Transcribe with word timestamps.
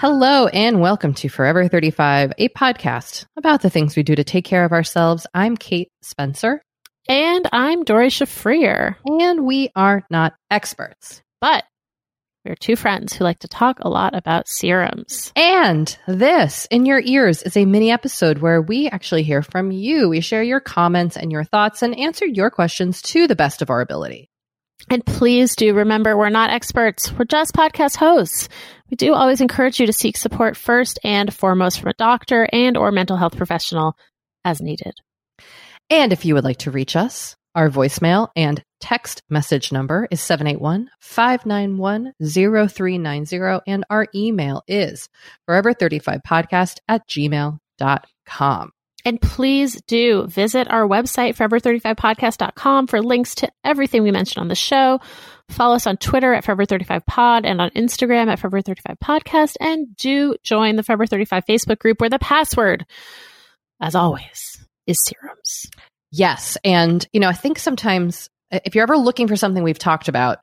Hello 0.00 0.46
and 0.46 0.80
welcome 0.80 1.12
to 1.14 1.28
Forever 1.28 1.66
35, 1.66 2.32
a 2.38 2.48
podcast 2.50 3.26
about 3.36 3.62
the 3.62 3.70
things 3.70 3.96
we 3.96 4.04
do 4.04 4.14
to 4.14 4.22
take 4.22 4.44
care 4.44 4.64
of 4.64 4.70
ourselves. 4.70 5.26
I'm 5.34 5.56
Kate 5.56 5.90
Spencer, 6.02 6.62
and 7.08 7.48
I'm 7.52 7.82
Doree 7.82 8.06
Shafrir. 8.06 8.94
and 9.04 9.44
we 9.44 9.70
are 9.74 10.04
not 10.08 10.34
experts. 10.52 11.20
But 11.40 11.64
we're 12.44 12.54
two 12.54 12.76
friends 12.76 13.12
who 13.12 13.24
like 13.24 13.40
to 13.40 13.48
talk 13.48 13.80
a 13.80 13.88
lot 13.88 14.14
about 14.14 14.46
serums. 14.46 15.32
And 15.34 15.98
this 16.06 16.68
in 16.70 16.86
your 16.86 17.00
ears 17.00 17.42
is 17.42 17.56
a 17.56 17.64
mini 17.64 17.90
episode 17.90 18.38
where 18.38 18.62
we 18.62 18.88
actually 18.88 19.24
hear 19.24 19.42
from 19.42 19.72
you. 19.72 20.08
We 20.08 20.20
share 20.20 20.44
your 20.44 20.60
comments 20.60 21.16
and 21.16 21.32
your 21.32 21.42
thoughts 21.42 21.82
and 21.82 21.98
answer 21.98 22.24
your 22.24 22.50
questions 22.50 23.02
to 23.02 23.26
the 23.26 23.36
best 23.36 23.62
of 23.62 23.70
our 23.70 23.80
ability. 23.80 24.27
And 24.90 25.04
please 25.04 25.54
do 25.54 25.74
remember 25.74 26.16
we're 26.16 26.30
not 26.30 26.50
experts. 26.50 27.12
We're 27.12 27.26
just 27.26 27.52
podcast 27.52 27.96
hosts. 27.96 28.48
We 28.90 28.96
do 28.96 29.12
always 29.12 29.40
encourage 29.40 29.80
you 29.80 29.86
to 29.86 29.92
seek 29.92 30.16
support 30.16 30.56
first 30.56 30.98
and 31.04 31.32
foremost 31.32 31.80
from 31.80 31.90
a 31.90 31.94
doctor 31.94 32.48
and 32.52 32.76
or 32.76 32.90
mental 32.90 33.16
health 33.16 33.36
professional 33.36 33.96
as 34.44 34.60
needed. 34.60 34.94
And 35.90 36.12
if 36.12 36.24
you 36.24 36.34
would 36.34 36.44
like 36.44 36.58
to 36.58 36.70
reach 36.70 36.96
us, 36.96 37.36
our 37.54 37.68
voicemail 37.68 38.28
and 38.36 38.62
text 38.80 39.22
message 39.28 39.72
number 39.72 40.06
is 40.10 40.20
781 40.20 40.90
591 41.00 42.14
0390. 42.22 43.62
And 43.66 43.84
our 43.90 44.06
email 44.14 44.62
is 44.68 45.08
forever35podcast 45.48 46.78
at 46.88 47.06
gmail.com. 47.08 48.72
And 49.08 49.18
please 49.22 49.80
do 49.86 50.26
visit 50.26 50.70
our 50.70 50.86
website, 50.86 51.34
forever35podcast.com, 51.34 52.88
for 52.88 53.00
links 53.00 53.36
to 53.36 53.50
everything 53.64 54.02
we 54.02 54.10
mentioned 54.10 54.42
on 54.42 54.48
the 54.48 54.54
show. 54.54 55.00
Follow 55.48 55.76
us 55.76 55.86
on 55.86 55.96
Twitter 55.96 56.34
at 56.34 56.44
Forever35Pod 56.44 57.46
and 57.46 57.58
on 57.58 57.70
Instagram 57.70 58.30
at 58.30 58.38
Forever35Podcast. 58.38 59.54
And 59.60 59.96
do 59.96 60.36
join 60.44 60.76
the 60.76 60.82
Forever 60.82 61.06
35 61.06 61.46
Facebook 61.46 61.78
group 61.78 62.02
where 62.02 62.10
the 62.10 62.18
password, 62.18 62.84
as 63.80 63.94
always, 63.94 64.62
is 64.86 65.02
serums. 65.02 65.70
Yes. 66.12 66.58
And, 66.62 67.08
you 67.14 67.20
know, 67.20 67.30
I 67.30 67.32
think 67.32 67.58
sometimes 67.58 68.28
if 68.50 68.74
you're 68.74 68.82
ever 68.82 68.98
looking 68.98 69.26
for 69.26 69.36
something 69.36 69.62
we've 69.62 69.78
talked 69.78 70.08
about, 70.08 70.40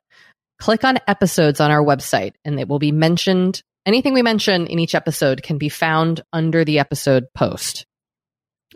click 0.58 0.82
on 0.82 0.98
episodes 1.06 1.60
on 1.60 1.70
our 1.70 1.84
website 1.84 2.32
and 2.44 2.58
it 2.58 2.66
will 2.66 2.80
be 2.80 2.90
mentioned. 2.90 3.62
Anything 3.86 4.12
we 4.12 4.22
mention 4.22 4.66
in 4.66 4.80
each 4.80 4.96
episode 4.96 5.44
can 5.44 5.56
be 5.56 5.68
found 5.68 6.22
under 6.32 6.64
the 6.64 6.80
episode 6.80 7.26
post. 7.32 7.86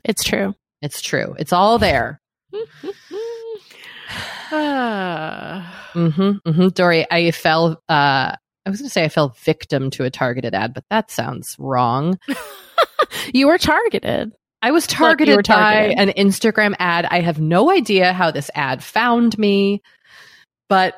It's 0.05 0.25
true. 0.25 0.55
It's 0.82 1.02
true. 1.02 1.35
It's 1.38 1.52
all 1.52 1.79
there. 1.79 2.20
Mm-hmm, 4.50 6.31
mm-hmm. 6.49 6.69
Doree, 6.69 7.06
I 7.11 7.31
fell. 7.31 7.82
Uh, 7.88 8.35
I 8.67 8.70
was 8.70 8.81
going 8.81 8.88
to 8.88 8.93
say 8.93 9.05
I 9.05 9.08
fell 9.08 9.35
victim 9.41 9.91
to 9.91 10.05
a 10.05 10.11
targeted 10.11 10.55
ad, 10.55 10.75
but 10.75 10.85
that 10.91 11.11
sounds 11.11 11.56
wrong. 11.58 12.19
you 13.35 13.47
were 13.47 13.58
targeted. 13.58 14.32
I 14.62 14.73
was 14.73 14.87
targeted, 14.87 15.37
were 15.37 15.43
targeted. 15.43 15.97
by 15.97 16.03
an 16.03 16.11
Instagram 16.11 16.75
ad. 16.79 17.06
I 17.06 17.20
have 17.20 17.41
no 17.41 17.70
idea 17.70 18.12
how 18.12 18.31
this 18.31 18.50
ad 18.55 18.82
found 18.82 19.38
me, 19.38 19.82
but 20.69 20.94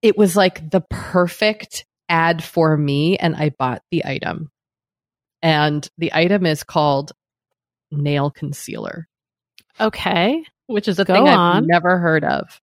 it 0.00 0.16
was 0.16 0.34
like 0.34 0.70
the 0.70 0.80
perfect 0.90 1.84
ad 2.08 2.42
for 2.42 2.76
me, 2.76 3.16
and 3.16 3.36
I 3.36 3.50
bought 3.50 3.82
the 3.90 4.04
item. 4.04 4.50
And 5.42 5.86
the 5.98 6.12
item 6.14 6.46
is 6.46 6.62
called 6.62 7.12
nail 7.92 8.30
concealer, 8.30 9.06
Okay. 9.80 10.44
which 10.66 10.88
is 10.88 10.98
a 10.98 11.04
Go 11.04 11.14
thing 11.14 11.28
I've 11.28 11.64
never 11.64 11.98
heard 11.98 12.24
of. 12.24 12.60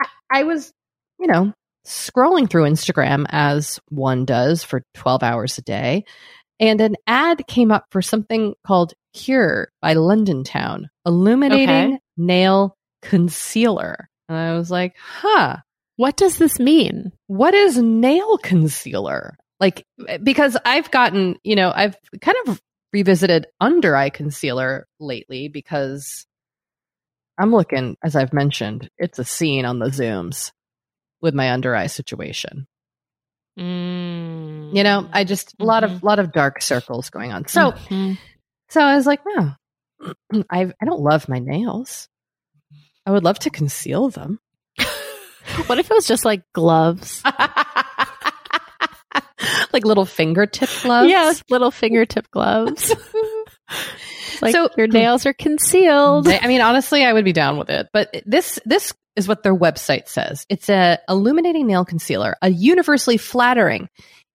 I, 0.00 0.06
I 0.30 0.42
was, 0.44 0.72
you 1.18 1.26
know, 1.26 1.52
scrolling 1.86 2.48
through 2.48 2.64
Instagram 2.64 3.26
as 3.28 3.78
one 3.90 4.24
does 4.24 4.64
for 4.64 4.82
12 4.94 5.22
hours 5.22 5.58
a 5.58 5.62
day. 5.62 6.04
And 6.60 6.80
an 6.80 6.96
ad 7.06 7.46
came 7.48 7.70
up 7.72 7.84
for 7.90 8.00
something 8.00 8.54
called 8.66 8.94
Cure 9.12 9.68
by 9.82 9.94
London 9.94 10.44
Town, 10.44 10.88
illuminating 11.04 11.68
Okay. 11.94 11.98
nail 12.16 12.76
concealer. 13.02 14.08
And 14.28 14.38
I 14.38 14.54
was 14.56 14.70
like, 14.70 14.96
huh, 14.98 15.56
What 15.96 16.16
does 16.16 16.38
this 16.38 16.58
mean? 16.58 17.12
what 17.26 17.54
is 17.54 17.76
nail 17.76 18.38
concealer? 18.38 19.36
Like, 19.60 19.84
eh, 20.08 20.18
because 20.22 20.56
I've 20.64 20.90
gotten, 20.90 21.36
you 21.44 21.56
know, 21.56 21.72
I've 21.74 21.96
kind 22.20 22.36
of 22.46 22.60
revisited 22.94 23.48
under 23.60 23.96
eye 23.96 24.08
concealer 24.08 24.86
lately 25.00 25.48
because 25.48 26.26
I'm 27.36 27.50
looking, 27.50 27.96
as 28.04 28.14
I've 28.14 28.32
mentioned, 28.32 28.88
it's 28.96 29.18
a 29.18 29.24
scene 29.24 29.64
on 29.64 29.80
the 29.80 29.86
Zooms 29.86 30.52
with 31.20 31.34
my 31.34 31.50
under 31.50 31.74
eye 31.74 31.88
situation. 31.88 32.68
Mm. 33.58 34.76
You 34.76 34.84
know, 34.84 35.08
I 35.12 35.24
just 35.24 35.56
a 35.58 35.64
lot 35.64 35.82
of 35.82 36.04
lot 36.04 36.20
of 36.20 36.32
dark 36.32 36.62
circles 36.62 37.10
going 37.10 37.32
on. 37.32 37.48
So, 37.48 37.72
Mhm. 37.72 38.16
so 38.68 38.80
I 38.80 38.94
was 38.94 39.06
like, 39.06 39.20
no, 39.26 39.52
I 40.48 40.72
I 40.80 40.84
don't 40.84 41.00
love 41.00 41.28
my 41.28 41.40
nails. 41.40 42.08
I 43.04 43.10
would 43.10 43.24
love 43.24 43.40
to 43.40 43.50
conceal 43.50 44.08
them. 44.08 44.38
what 45.66 45.78
if 45.80 45.90
it 45.90 45.94
was 45.94 46.06
just 46.06 46.24
like 46.24 46.42
gloves? 46.52 47.22
like 49.74 49.84
little 49.84 50.06
fingertip 50.06 50.70
gloves. 50.82 51.08
Yes, 51.10 51.42
little 51.50 51.70
fingertip 51.70 52.30
gloves. 52.30 52.94
Like 54.42 54.52
So- 54.52 54.68
your 54.76 54.88
nails 54.88 55.26
are 55.26 55.32
concealed. 55.32 56.28
I 56.28 56.46
mean, 56.48 56.60
honestly, 56.60 57.04
I 57.04 57.12
would 57.12 57.24
be 57.24 57.32
down 57.32 57.56
with 57.56 57.70
it. 57.70 57.88
But 57.92 58.22
this 58.26 58.58
this 58.66 58.92
is 59.16 59.28
what 59.28 59.42
their 59.42 59.54
website 59.54 60.08
says. 60.08 60.44
It's 60.48 60.68
a 60.68 60.98
illuminating 61.08 61.66
nail 61.66 61.84
concealer, 61.84 62.36
a 62.42 62.50
universally 62.50 63.16
flattering, 63.16 63.88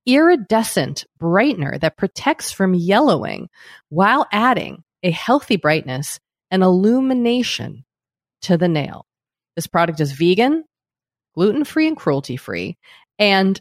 iridescent 0.05 1.05
brightener 1.21 1.79
that 1.81 1.97
protects 1.97 2.51
from 2.51 2.73
yellowing 2.73 3.49
while 3.89 4.25
adding 4.31 4.83
a 5.03 5.11
healthy 5.11 5.57
brightness 5.57 6.19
and 6.49 6.63
illumination 6.63 7.83
to 8.43 8.57
the 8.57 8.67
nail. 8.69 9.05
This 9.55 9.67
product 9.67 9.99
is 9.99 10.13
vegan, 10.13 10.63
gluten 11.35 11.65
free, 11.65 11.87
and 11.87 11.97
cruelty 11.97 12.37
free. 12.37 12.77
And 13.19 13.59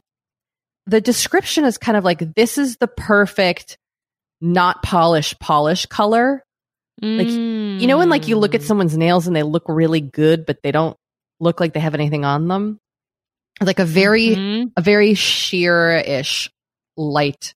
the 0.88 1.00
description 1.00 1.64
is 1.64 1.78
kind 1.78 1.96
of 1.96 2.04
like 2.04 2.34
this 2.34 2.58
is 2.58 2.78
the 2.78 2.88
perfect 2.88 3.78
not 4.40 4.82
polished 4.82 5.38
polish 5.38 5.86
color. 5.86 6.42
Like, 7.00 7.28
you 7.28 7.86
know 7.86 7.98
when 7.98 8.08
like 8.08 8.26
you 8.26 8.36
look 8.36 8.56
at 8.56 8.62
Mm. 8.62 8.64
someone's 8.64 8.96
nails 8.96 9.28
and 9.28 9.36
they 9.36 9.44
look 9.44 9.64
really 9.68 10.00
good 10.00 10.44
but 10.46 10.58
they 10.62 10.72
don't 10.72 10.96
look 11.38 11.60
like 11.60 11.72
they 11.72 11.80
have 11.80 11.94
anything 11.94 12.24
on 12.24 12.48
them? 12.48 12.80
Like 13.60 13.78
a 13.78 13.84
very 13.84 14.30
Mhm. 14.34 14.72
a 14.76 14.80
very 14.80 15.14
sheer-ish 15.14 16.50
light 16.96 17.54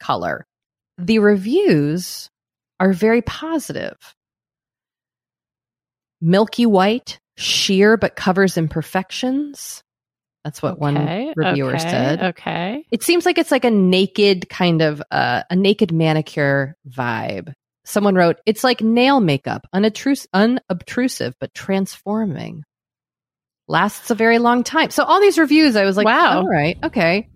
color. 0.00 0.44
The 0.98 1.20
reviews 1.20 2.28
are 2.80 2.92
very 2.92 3.22
positive. 3.22 3.96
Milky 6.20 6.66
white 6.66 7.20
sheer 7.36 7.96
but 7.96 8.16
covers 8.16 8.56
imperfections 8.56 9.82
that's 10.44 10.60
what 10.62 10.78
one 10.78 10.96
reviewer 11.36 11.70
okay, 11.74 11.78
said 11.78 12.22
Okay. 12.22 12.84
it 12.90 13.02
seems 13.02 13.24
like 13.24 13.38
it's 13.38 13.50
like 13.50 13.64
a 13.64 13.70
naked 13.70 14.48
kind 14.48 14.82
of 14.82 15.02
uh, 15.10 15.42
a 15.50 15.56
naked 15.56 15.92
manicure 15.92 16.76
vibe. 16.88 17.52
Someone 17.84 18.14
wrote, 18.14 18.38
"It's 18.46 18.62
like 18.64 18.80
nail 18.80 19.20
makeup, 19.20 19.66
unobtrus- 19.74 20.26
unobtrusive 20.32 21.34
but 21.40 21.52
transforming. 21.54 22.62
Lasts 23.68 24.10
a 24.10 24.14
very 24.14 24.38
long 24.38 24.62
time." 24.64 24.90
So 24.90 25.04
all 25.04 25.20
these 25.20 25.38
reviews, 25.38 25.76
I 25.76 25.84
was 25.84 25.96
like, 25.96 26.06
Wow. 26.06 26.38
all 26.38 26.48
right, 26.48 26.76
okay." 26.84 27.28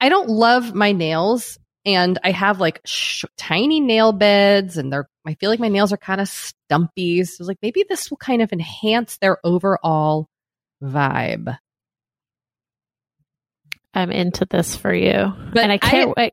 I 0.00 0.08
don't 0.08 0.28
love 0.28 0.74
my 0.74 0.92
nails, 0.92 1.58
and 1.86 2.18
I 2.22 2.30
have 2.32 2.60
like 2.60 2.80
sh- 2.84 3.24
tiny 3.38 3.80
nail 3.80 4.12
beds, 4.12 4.76
and 4.76 4.92
they're. 4.92 5.08
I 5.26 5.34
feel 5.34 5.48
like 5.48 5.60
my 5.60 5.68
nails 5.68 5.92
are 5.92 5.96
kind 5.96 6.20
of 6.20 6.28
stumpy. 6.28 7.24
So 7.24 7.36
I 7.40 7.42
was 7.42 7.48
like, 7.48 7.58
maybe 7.62 7.84
this 7.88 8.10
will 8.10 8.18
kind 8.18 8.42
of 8.42 8.52
enhance 8.52 9.16
their 9.18 9.38
overall 9.44 10.26
vibe. 10.82 11.56
I'm 13.94 14.10
into 14.10 14.46
this 14.50 14.76
for 14.76 14.92
you. 14.92 15.32
But 15.52 15.62
and 15.62 15.72
I 15.72 15.78
can't 15.78 16.16
wait. 16.16 16.32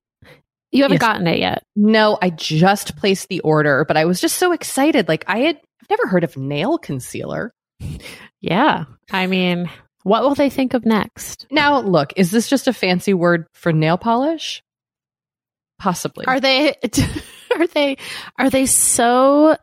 You 0.72 0.84
haven't 0.84 0.96
Yes. 0.96 1.02
gotten 1.02 1.28
it 1.28 1.40
yet. 1.40 1.64
No, 1.76 2.18
I 2.22 2.30
just 2.30 2.96
placed 2.96 3.28
the 3.28 3.42
order, 3.42 3.84
but 3.86 3.98
I 3.98 4.06
was 4.06 4.22
just 4.22 4.38
so 4.38 4.52
excited. 4.54 5.08
Like 5.08 5.26
I 5.28 5.40
had 5.40 5.58
I've 5.82 5.90
never 5.90 6.08
heard 6.08 6.24
of 6.24 6.38
nail 6.38 6.78
concealer. 6.78 7.52
Yeah. 8.40 8.86
I 9.12 9.28
mean, 9.28 9.70
what 10.04 10.24
will 10.24 10.36
they 10.36 10.50
think 10.50 10.74
of 10.74 10.86
next? 10.86 11.46
Now, 11.52 11.80
look, 11.82 12.14
is 12.16 12.32
this 12.32 12.48
just 12.50 12.68
a 12.68 12.74
fancy 12.74 13.14
word 13.14 13.48
for 13.54 13.74
nail 13.74 13.98
polish? 13.98 14.64
Possibly. 15.80 16.26
Are 16.26 16.40
they 16.40 16.76
are 17.56 17.68
they 17.68 17.98
are 18.38 18.50
they 18.50 18.66
so 18.66 19.58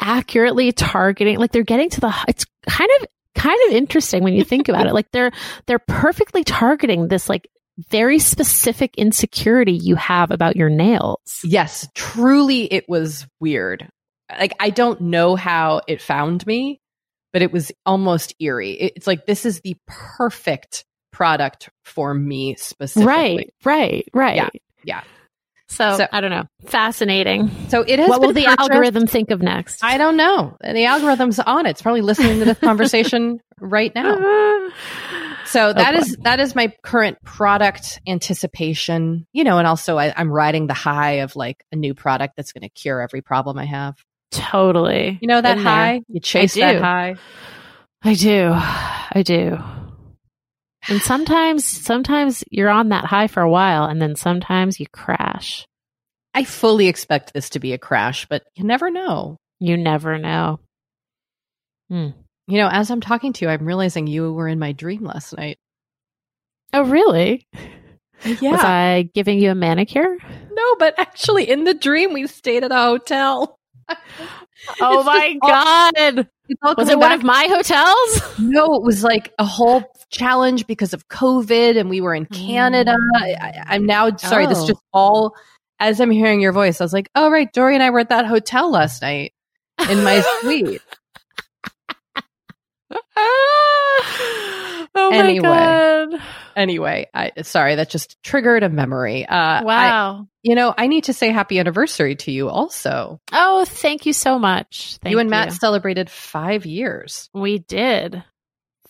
accurately 0.00 0.72
targeting 0.72 1.38
like 1.38 1.52
they're 1.52 1.62
getting 1.62 1.90
to 1.90 2.00
the 2.00 2.12
it's 2.26 2.44
kind 2.68 2.90
of 3.00 3.06
kind 3.34 3.58
of 3.68 3.74
interesting 3.74 4.22
when 4.22 4.34
you 4.34 4.44
think 4.44 4.68
about 4.68 4.86
it. 4.86 4.94
Like 4.94 5.10
they're 5.12 5.32
they're 5.66 5.78
perfectly 5.78 6.44
targeting 6.44 7.08
this 7.08 7.28
like 7.28 7.48
very 7.90 8.18
specific 8.18 8.94
insecurity 8.96 9.72
you 9.72 9.94
have 9.96 10.30
about 10.30 10.56
your 10.56 10.68
nails. 10.68 11.40
yes, 11.42 11.88
truly 11.94 12.72
it 12.72 12.88
was 12.88 13.26
weird. 13.40 13.88
Like 14.30 14.54
I 14.60 14.70
don't 14.70 15.00
know 15.00 15.36
how 15.36 15.80
it 15.88 16.00
found 16.00 16.46
me, 16.46 16.80
but 17.32 17.42
it 17.42 17.52
was 17.52 17.72
almost 17.86 18.34
eerie. 18.40 18.72
It's 18.72 19.06
like 19.06 19.26
this 19.26 19.46
is 19.46 19.60
the 19.60 19.76
perfect 19.86 20.84
product 21.12 21.70
for 21.84 22.12
me 22.14 22.56
specifically. 22.56 23.06
Right, 23.06 23.54
right, 23.64 24.08
right. 24.12 24.36
Yeah, 24.36 24.48
yeah. 24.84 25.02
So, 25.72 25.96
So- 25.96 26.06
I 26.12 26.20
don't 26.20 26.30
know. 26.30 26.44
Fascinating. 26.66 27.50
So 27.68 27.80
it 27.82 27.98
has 27.98 28.08
What 28.08 28.20
will 28.20 28.32
the 28.32 28.46
algorithm 28.46 29.06
think 29.06 29.30
of 29.30 29.40
next? 29.42 29.82
I 29.82 29.98
don't 29.98 30.16
know. 30.16 30.56
The 30.62 30.84
algorithm's 30.84 31.38
on 31.40 31.66
it. 31.66 31.70
It's 31.70 31.82
probably 31.82 32.02
listening 32.02 32.38
to 32.40 32.44
this 32.44 32.58
conversation 32.70 33.40
right 33.60 33.92
now. 33.94 34.16
So 35.44 35.66
oh, 35.68 35.72
that 35.74 35.92
boy. 35.92 35.98
is 36.00 36.16
that 36.22 36.40
is 36.40 36.54
my 36.54 36.72
current 36.82 37.18
product 37.24 38.00
anticipation. 38.06 39.26
You 39.32 39.44
know, 39.44 39.58
and 39.58 39.66
also 39.66 39.98
I, 39.98 40.14
I'm 40.16 40.30
riding 40.30 40.66
the 40.66 40.72
high 40.72 41.14
of 41.20 41.36
like 41.36 41.62
a 41.70 41.76
new 41.76 41.92
product 41.92 42.36
that's 42.36 42.52
going 42.52 42.62
to 42.62 42.70
cure 42.70 43.02
every 43.02 43.20
problem 43.20 43.58
I 43.58 43.66
have. 43.66 43.96
totally. 44.30 45.18
You 45.20 45.28
know 45.28 45.40
that 45.42 45.56
Been 45.56 45.64
there. 45.64 45.72
high? 45.74 46.00
You 46.08 46.20
chase 46.20 46.54
that 46.54 46.80
high. 46.80 47.16
I 48.02 48.14
do. 48.14 48.50
I 48.54 49.22
do. 49.24 49.58
And 50.88 51.00
sometimes, 51.02 51.66
sometimes 51.66 52.44
you're 52.50 52.70
on 52.70 52.90
that 52.90 53.04
high 53.04 53.28
for 53.28 53.42
a 53.42 53.50
while 53.50 53.84
and 53.84 54.00
then 54.00 54.16
sometimes 54.16 54.80
you 54.80 54.86
crash. 54.92 55.66
I 56.34 56.44
fully 56.44 56.88
expect 56.88 57.34
this 57.34 57.50
to 57.50 57.60
be 57.60 57.72
a 57.72 57.78
crash, 57.78 58.26
but 58.26 58.44
you 58.54 58.64
never 58.64 58.90
know. 58.90 59.36
You 59.60 59.76
never 59.76 60.18
know. 60.18 60.60
Hmm. 61.90 62.08
You 62.48 62.58
know, 62.58 62.68
as 62.68 62.90
I'm 62.90 63.00
talking 63.00 63.32
to 63.34 63.44
you, 63.44 63.50
I'm 63.50 63.64
realizing 63.64 64.06
you 64.06 64.32
were 64.32 64.48
in 64.48 64.58
my 64.58 64.72
dream 64.72 65.04
last 65.04 65.36
night. 65.36 65.58
Oh, 66.72 66.84
really? 66.84 67.46
Yeah. 68.24 68.52
Was 68.52 68.60
I 68.60 69.10
giving 69.14 69.40
you 69.40 69.50
a 69.50 69.54
manicure? 69.54 70.16
no, 70.52 70.76
but 70.76 70.94
actually 70.98 71.50
in 71.50 71.64
the 71.64 71.74
dream 71.74 72.12
we 72.12 72.26
stayed 72.26 72.64
at 72.64 72.72
a 72.72 72.76
hotel. 72.76 73.58
Oh 74.80 75.02
my 75.02 75.36
God. 75.42 76.28
All 76.62 76.74
Was 76.76 76.88
it 76.88 76.98
one 76.98 77.08
back 77.10 77.18
of 77.18 77.24
my 77.24 77.46
hotels? 77.48 78.38
No, 78.38 78.74
it 78.74 78.82
was 78.82 79.02
like 79.02 79.32
a 79.38 79.44
whole 79.44 79.82
challenge 80.10 80.66
because 80.66 80.92
of 80.92 81.08
COVID, 81.08 81.78
and 81.78 81.88
we 81.90 82.00
were 82.00 82.14
in 82.14 82.26
Canada. 82.26 82.94
Mm. 83.16 83.22
I, 83.22 83.32
I- 83.40 83.62
I'm 83.74 83.86
now 83.86 84.14
sorry. 84.16 84.46
This 84.46 84.58
Oh. 84.58 84.66
just 84.68 84.80
all 84.92 85.34
as 85.80 86.00
I'm 86.00 86.10
hearing 86.10 86.40
your 86.40 86.52
voice. 86.52 86.80
I 86.80 86.84
was 86.84 86.92
like, 86.92 87.08
"Oh 87.14 87.30
right, 87.30 87.50
Doree 87.52 87.74
and 87.74 87.82
I 87.82 87.90
were 87.90 88.00
at 88.00 88.10
that 88.10 88.26
hotel 88.26 88.70
last 88.70 89.02
night 89.02 89.32
in 89.88 90.04
my 90.04 90.20
suite." 90.40 90.80
oh 94.94 95.10
my 95.10 95.16
Anyway. 95.16 95.40
God. 95.42 96.22
Anyway, 96.54 97.08
I 97.14 97.32
sorry 97.42 97.76
that 97.76 97.88
just 97.90 98.22
triggered 98.22 98.62
a 98.62 98.68
memory. 98.68 99.24
Uh, 99.26 99.34
I- 99.34 99.62
Wow. 99.64 100.26
you 100.42 100.54
know, 100.54 100.74
I 100.76 100.86
need 100.86 101.04
to 101.04 101.12
say 101.14 101.30
happy 101.30 101.58
anniversary 101.58 102.16
to 102.16 102.30
you. 102.30 102.48
Also, 102.48 103.20
oh, 103.32 103.64
thank 103.64 104.04
you 104.06 104.12
so 104.12 104.38
much. 104.38 104.98
Thank 105.02 105.12
you 105.12 105.18
and 105.18 105.30
Matt 105.30 105.52
celebrated 105.52 106.10
five 106.10 106.66
years. 106.66 107.30
We 107.32 107.58
did. 107.58 108.22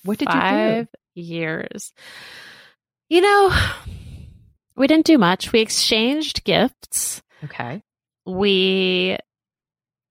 What 0.05 0.19
did 0.19 0.29
you 0.29 0.35
do? 0.35 0.41
Five 0.41 0.89
years. 1.15 1.93
You 3.09 3.21
know, 3.21 3.55
we 4.77 4.87
didn't 4.87 5.07
do 5.07 5.19
much. 5.19 5.53
We 5.53 5.61
exchanged 5.61 6.45
gifts. 6.45 7.23
Okay. 7.45 7.83
We 8.27 9.19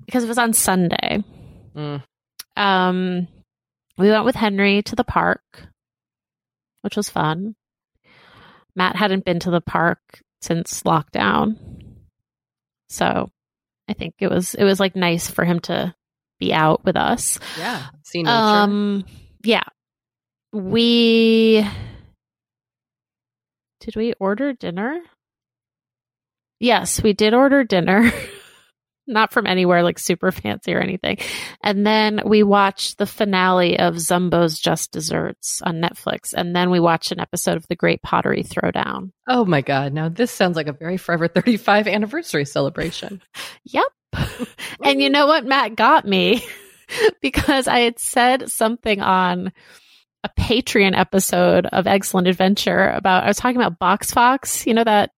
because 0.05 0.23
it 0.23 0.27
was 0.27 0.37
on 0.37 0.53
Sunday. 0.53 1.23
Mm. 1.75 2.03
Um 2.55 3.27
we 3.97 4.09
went 4.09 4.25
with 4.25 4.35
Henry 4.35 4.81
to 4.83 4.95
the 4.95 5.03
park, 5.03 5.41
which 6.81 6.95
was 6.95 7.09
fun. 7.09 7.55
Matt 8.75 8.95
hadn't 8.95 9.25
been 9.25 9.39
to 9.39 9.51
the 9.51 9.61
park 9.61 9.99
since 10.41 10.83
lockdown. 10.83 11.57
So 12.89 13.29
I 13.87 13.93
think 13.93 14.15
it 14.19 14.29
was 14.29 14.53
it 14.55 14.63
was 14.63 14.79
like 14.79 14.95
nice 14.95 15.29
for 15.29 15.45
him 15.45 15.59
to 15.61 15.93
be 16.39 16.53
out 16.53 16.83
with 16.83 16.95
us. 16.95 17.39
Yeah. 17.57 17.87
See 18.03 18.23
nature. 18.23 18.35
Um, 18.35 19.05
yeah. 19.43 19.63
We 20.53 21.65
did 23.79 23.95
we 23.95 24.13
order 24.19 24.53
dinner? 24.53 24.99
Yes, 26.59 27.01
we 27.01 27.13
did 27.13 27.33
order 27.33 27.63
dinner. 27.63 28.11
Not 29.11 29.31
from 29.31 29.45
anywhere 29.45 29.83
like 29.83 29.99
super 29.99 30.31
fancy 30.31 30.73
or 30.73 30.79
anything. 30.79 31.17
And 31.61 31.85
then 31.85 32.21
we 32.25 32.43
watched 32.43 32.97
the 32.97 33.05
finale 33.05 33.77
of 33.77 33.95
Zumbo's 33.95 34.59
Just 34.59 34.91
Desserts 34.91 35.61
on 35.63 35.81
Netflix. 35.81 36.33
And 36.33 36.55
then 36.55 36.69
we 36.69 36.79
watched 36.79 37.11
an 37.11 37.19
episode 37.19 37.57
of 37.57 37.67
The 37.67 37.75
Great 37.75 38.01
Pottery 38.01 38.43
Throwdown. 38.43 39.11
Oh 39.27 39.45
my 39.45 39.61
God. 39.61 39.93
Now, 39.93 40.09
this 40.09 40.31
sounds 40.31 40.55
like 40.55 40.67
a 40.67 40.73
very 40.73 40.97
Forever 40.97 41.27
35 41.27 41.87
anniversary 41.87 42.45
celebration. 42.45 43.21
Yep. 43.65 43.85
and 44.83 45.01
you 45.01 45.09
know 45.09 45.27
what 45.27 45.45
Matt 45.45 45.75
got 45.75 46.05
me? 46.05 46.43
because 47.21 47.67
I 47.67 47.79
had 47.79 47.99
said 47.99 48.51
something 48.51 48.99
on 49.01 49.51
a 50.23 50.29
Patreon 50.29 50.97
episode 50.97 51.65
of 51.65 51.87
Excellent 51.87 52.27
Adventure 52.27 52.89
about, 52.89 53.23
I 53.23 53.27
was 53.27 53.37
talking 53.37 53.57
about 53.57 53.79
Box 53.79 54.11
Fox, 54.11 54.65
you 54.65 54.73
know, 54.73 54.83
that, 54.83 55.11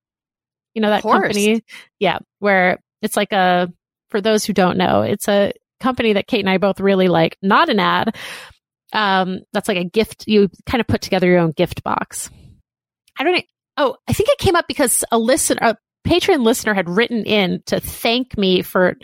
you 0.74 0.82
know, 0.82 0.90
that 0.90 1.04
company. 1.04 1.64
Yeah. 2.00 2.20
Where 2.40 2.80
it's 3.02 3.18
like 3.18 3.32
a, 3.34 3.72
for 4.13 4.22
those 4.22 4.46
who 4.46 4.53
don't 4.53 4.77
know, 4.77 5.01
it's 5.01 5.27
a 5.27 5.53
company 5.79 6.13
that 6.13 6.27
Kate 6.27 6.41
and 6.41 6.50
I 6.50 6.60
both 6.60 6.79
really 6.79 7.08
like, 7.08 7.36
not 7.41 7.67
an 7.67 7.79
ad. 7.79 8.15
Um, 8.93 9.39
that's 9.53 9.67
like 9.67 9.77
a 9.77 9.84
gift. 9.84 10.25
You 10.27 10.51
kind 10.67 10.79
of 10.79 10.86
put 10.86 11.01
together 11.01 11.25
your 11.25 11.39
own 11.39 11.50
gift 11.50 11.82
box. 11.82 12.29
I 13.17 13.24
don't 13.24 13.34
know. 13.34 13.41
Oh, 13.77 13.96
I 14.08 14.13
think 14.13 14.29
it 14.29 14.38
came 14.38 14.55
up 14.55 14.67
because 14.67 15.03
a 15.12 15.17
listener, 15.17 15.58
a 15.63 15.77
Patreon 16.08 16.43
listener 16.43 16.75
had 16.75 16.88
written 16.88 17.25
in 17.25 17.63
to 17.65 17.79
thank 17.79 18.38
me 18.38 18.62
for 18.62 18.98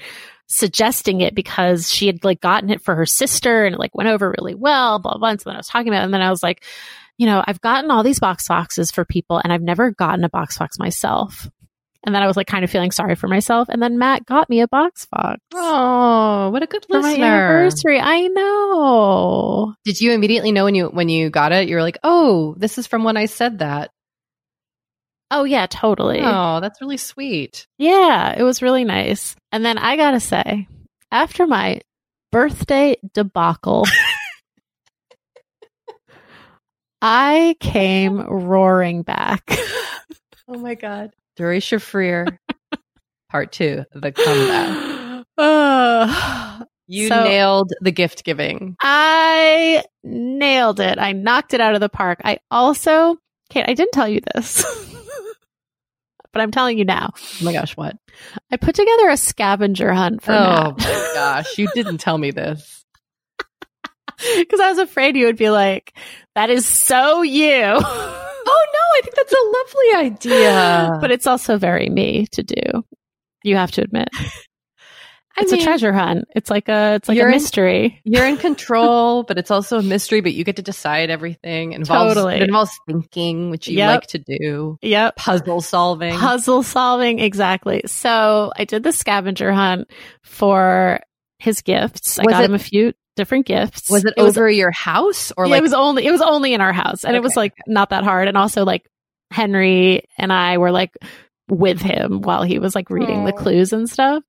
suggesting 0.45 1.21
it 1.21 1.33
because 1.33 1.91
she 1.91 2.05
had 2.05 2.23
like 2.23 2.39
gotten 2.39 2.69
it 2.69 2.83
for 2.83 2.93
her 2.93 3.07
sister 3.07 3.65
and 3.65 3.73
it 3.73 3.79
like 3.79 3.95
went 3.95 4.09
over 4.09 4.29
really 4.37 4.53
well, 4.53 4.99
blah, 4.99 5.13
blah, 5.13 5.19
blah. 5.19 5.29
And 5.29 5.41
so 5.41 5.49
then 5.49 5.55
I 5.55 5.59
was 5.59 5.67
talking 5.67 5.87
about 5.87 6.01
it 6.01 6.05
and 6.05 6.13
then 6.13 6.21
I 6.21 6.29
was 6.29 6.43
like, 6.43 6.63
you 7.17 7.25
know, 7.25 7.43
I've 7.47 7.61
gotten 7.61 7.89
all 7.89 8.03
these 8.03 8.19
box 8.19 8.47
boxes 8.47 8.91
for 8.91 9.05
people 9.05 9.41
and 9.43 9.51
I've 9.51 9.63
never 9.63 9.89
gotten 9.89 10.23
a 10.23 10.29
box 10.29 10.59
box 10.59 10.77
myself. 10.77 11.49
And 12.05 12.15
then 12.15 12.23
I 12.23 12.27
was 12.27 12.37
like 12.37 12.47
kind 12.47 12.63
of 12.63 12.71
feeling 12.71 12.91
sorry 12.91 13.15
for 13.15 13.27
myself. 13.27 13.67
And 13.69 13.83
then 13.83 13.97
Matt 13.97 14.25
got 14.25 14.49
me 14.49 14.61
a 14.61 14.67
box 14.67 15.05
fox. 15.05 15.39
Oh, 15.53 16.49
what 16.49 16.63
a 16.63 16.67
good 16.67 16.85
for 16.85 16.99
listener. 16.99 17.17
my 17.17 17.27
anniversary. 17.27 17.99
I 17.99 18.27
know. 18.27 19.75
Did 19.83 19.99
you 19.99 20.13
immediately 20.13 20.51
know 20.51 20.63
when 20.63 20.75
you 20.75 20.87
when 20.87 21.09
you 21.09 21.29
got 21.29 21.51
it? 21.51 21.67
You 21.67 21.75
were 21.75 21.81
like, 21.81 21.97
"Oh, 22.03 22.55
this 22.57 22.77
is 22.77 22.87
from 22.87 23.03
when 23.03 23.17
I 23.17 23.25
said 23.25 23.59
that." 23.59 23.91
Oh 25.31 25.43
yeah, 25.43 25.67
totally. 25.67 26.19
Oh, 26.21 26.59
that's 26.61 26.81
really 26.81 26.97
sweet. 26.97 27.67
Yeah, 27.77 28.33
it 28.35 28.43
was 28.43 28.61
really 28.61 28.83
nice. 28.83 29.35
And 29.51 29.63
then 29.63 29.77
I 29.77 29.95
got 29.95 30.11
to 30.11 30.19
say, 30.19 30.67
after 31.11 31.45
my 31.45 31.81
birthday 32.31 32.97
debacle, 33.13 33.85
I 37.01 37.55
came 37.59 38.19
roaring 38.19 39.03
back. 39.03 39.43
oh 40.47 40.57
my 40.57 40.75
god. 40.75 41.11
Doree 41.39 41.61
Shafrir, 41.61 42.37
part 43.29 43.53
two, 43.53 43.85
the 43.93 44.11
comeback. 44.11 44.95
Uh, 45.39 46.65
you 46.85 47.07
so- 47.07 47.23
nailed 47.23 47.71
the 47.79 47.91
gift 47.93 48.25
giving. 48.25 48.75
I 48.81 49.85
nailed 50.03 50.81
it. 50.81 50.99
I 50.99 51.13
knocked 51.13 51.53
it 51.53 51.61
out 51.61 51.73
of 51.73 51.79
the 51.79 51.87
park. 51.87 52.19
I 52.25 52.39
also, 52.51 53.15
Kate, 53.49 53.63
I 53.65 53.73
didn't 53.73 53.93
tell 53.93 54.09
you 54.09 54.19
this, 54.35 54.65
but 56.33 56.41
I'm 56.41 56.51
telling 56.51 56.77
you 56.77 56.83
now. 56.83 57.11
Oh 57.15 57.45
my 57.45 57.53
gosh, 57.53 57.77
what? 57.77 57.95
I 58.51 58.57
put 58.57 58.75
together 58.75 59.07
a 59.07 59.15
scavenger 59.15 59.93
hunt 59.93 60.21
for 60.21 60.33
oh 60.33 60.75
my 60.77 61.11
gosh, 61.13 61.57
you 61.57 61.69
didn't 61.73 61.99
tell 61.99 62.17
me 62.17 62.31
this. 62.31 62.83
because 64.37 64.59
I 64.59 64.67
was 64.67 64.79
afraid 64.79 65.15
you 65.15 65.27
would 65.27 65.37
be 65.37 65.49
like, 65.49 65.93
"That 66.35 66.49
is 66.49 66.65
so 66.65 67.21
you." 67.21 67.79
Oh 68.49 68.65
no, 68.73 68.79
I 68.97 69.01
think 69.03 69.15
that's 69.15 69.33
a 69.33 69.99
lovely 69.99 70.07
idea. 70.09 70.97
but 71.01 71.11
it's 71.11 71.27
also 71.27 71.57
very 71.57 71.89
me 71.89 72.27
to 72.33 72.43
do. 72.43 72.83
You 73.43 73.55
have 73.55 73.71
to 73.71 73.81
admit. 73.81 74.09
I 75.37 75.43
It's 75.43 75.51
mean, 75.53 75.61
a 75.61 75.63
treasure 75.63 75.93
hunt. 75.93 76.25
It's 76.35 76.49
like 76.49 76.67
a 76.67 76.95
it's 76.95 77.07
like 77.07 77.15
a 77.15 77.19
You're 77.19 77.29
in- 77.29 77.35
mystery. 77.35 78.01
You're 78.05 78.25
in 78.25 78.35
control, 78.35 79.23
but 79.23 79.37
it's 79.37 79.51
also 79.51 79.79
a 79.79 79.83
mystery. 79.83 80.19
But 80.19 80.33
you 80.33 80.43
get 80.43 80.57
to 80.57 80.61
decide 80.61 81.09
everything. 81.09 81.71
It 81.71 81.77
involves, 81.77 82.15
Totally. 82.15 82.35
It 82.35 82.41
involves 82.43 82.71
thinking, 82.87 83.49
which 83.49 83.67
you 83.69 83.77
Yep. 83.77 83.89
like 83.89 84.07
to 84.07 84.17
do. 84.17 84.77
Yep. 84.81 85.15
Puzzle 85.15 85.61
solving. 85.61 86.17
Puzzle 86.17 86.63
solving, 86.63 87.19
exactly. 87.19 87.83
So 87.85 88.51
I 88.57 88.65
did 88.65 88.83
the 88.83 88.91
scavenger 88.91 89.53
hunt 89.53 89.89
for 90.23 90.99
his 91.37 91.61
gifts. 91.61 92.19
I 92.19 92.23
Was 92.25 92.33
got 92.33 92.43
it- 92.43 92.49
him 92.49 92.55
a 92.55 92.59
few 92.59 92.91
different 93.19 93.45
gifts. 93.45 93.89
was 93.89 94.05
it, 94.05 94.13
over 94.17 94.49
your 94.49 94.71
house 94.71 95.33
or 95.35 95.45
yeah, 95.45 95.51
like? 95.51 95.59
it 95.59 95.63
was 95.63 95.73
only 95.73 96.05
it 96.05 96.11
was 96.11 96.21
only 96.21 96.53
in 96.53 96.61
our 96.61 96.71
house, 96.71 97.03
and 97.03 97.15
it 97.15 97.21
was 97.21 97.35
like 97.35 97.53
not 97.67 97.89
that 97.89 98.05
hard. 98.05 98.29
And 98.29 98.37
also 98.37 98.63
like 98.63 98.89
Henry 99.29 100.05
and 100.17 100.31
I 100.31 100.57
were 100.57 100.71
like 100.71 100.93
with 101.49 101.81
him 101.81 102.21
while 102.21 102.43
he 102.43 102.59
was 102.59 102.75
like 102.75 102.89
reading 102.89 103.25
the 103.25 103.33
clues 103.33 103.73
and 103.73 103.89
stuff. 103.89 104.23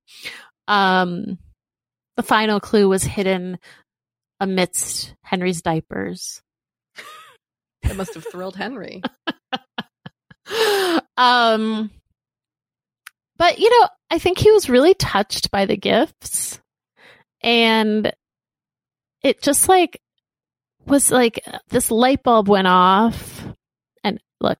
Um, 0.67 1.37
the 2.17 2.23
final 2.23 2.59
clue 2.59 2.89
was 2.89 3.03
hidden 3.03 3.59
amidst 4.41 5.15
Henry's 5.23 5.61
diapers. 5.61 6.41
it 7.83 7.95
must 7.95 8.15
have 8.15 8.25
thrilled 8.29 8.57
Henry. 8.57 9.01
um 11.17 11.89
but 13.37 13.59
you 13.59 13.69
know 13.69 13.87
i 14.09 14.19
think 14.19 14.37
he 14.37 14.51
was 14.51 14.69
really 14.69 14.93
touched 14.93 15.49
by 15.49 15.65
the 15.65 15.77
gifts 15.77 16.59
and 17.41 18.11
it 19.23 19.41
just 19.41 19.69
like 19.69 20.01
was 20.85 21.11
like 21.11 21.43
this 21.69 21.91
light 21.91 22.23
bulb 22.23 22.47
went 22.47 22.67
off 22.67 23.45
and 24.03 24.19
look 24.39 24.57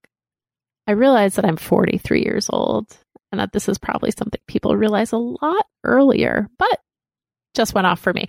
i 0.88 0.92
realize 0.92 1.36
that 1.36 1.46
i'm 1.46 1.58
43 1.58 2.24
years 2.24 2.48
old 2.50 2.88
and 3.32 3.40
that 3.40 3.52
this 3.54 3.68
is 3.68 3.78
probably 3.78 4.12
something 4.12 4.40
people 4.48 4.76
realize 4.76 5.12
a 5.12 5.18
lot 5.18 5.66
earlier 5.84 6.48
but 6.58 6.80
just 7.56 7.74
went 7.74 7.88
off 7.88 8.00
for 8.00 8.14
me 8.14 8.28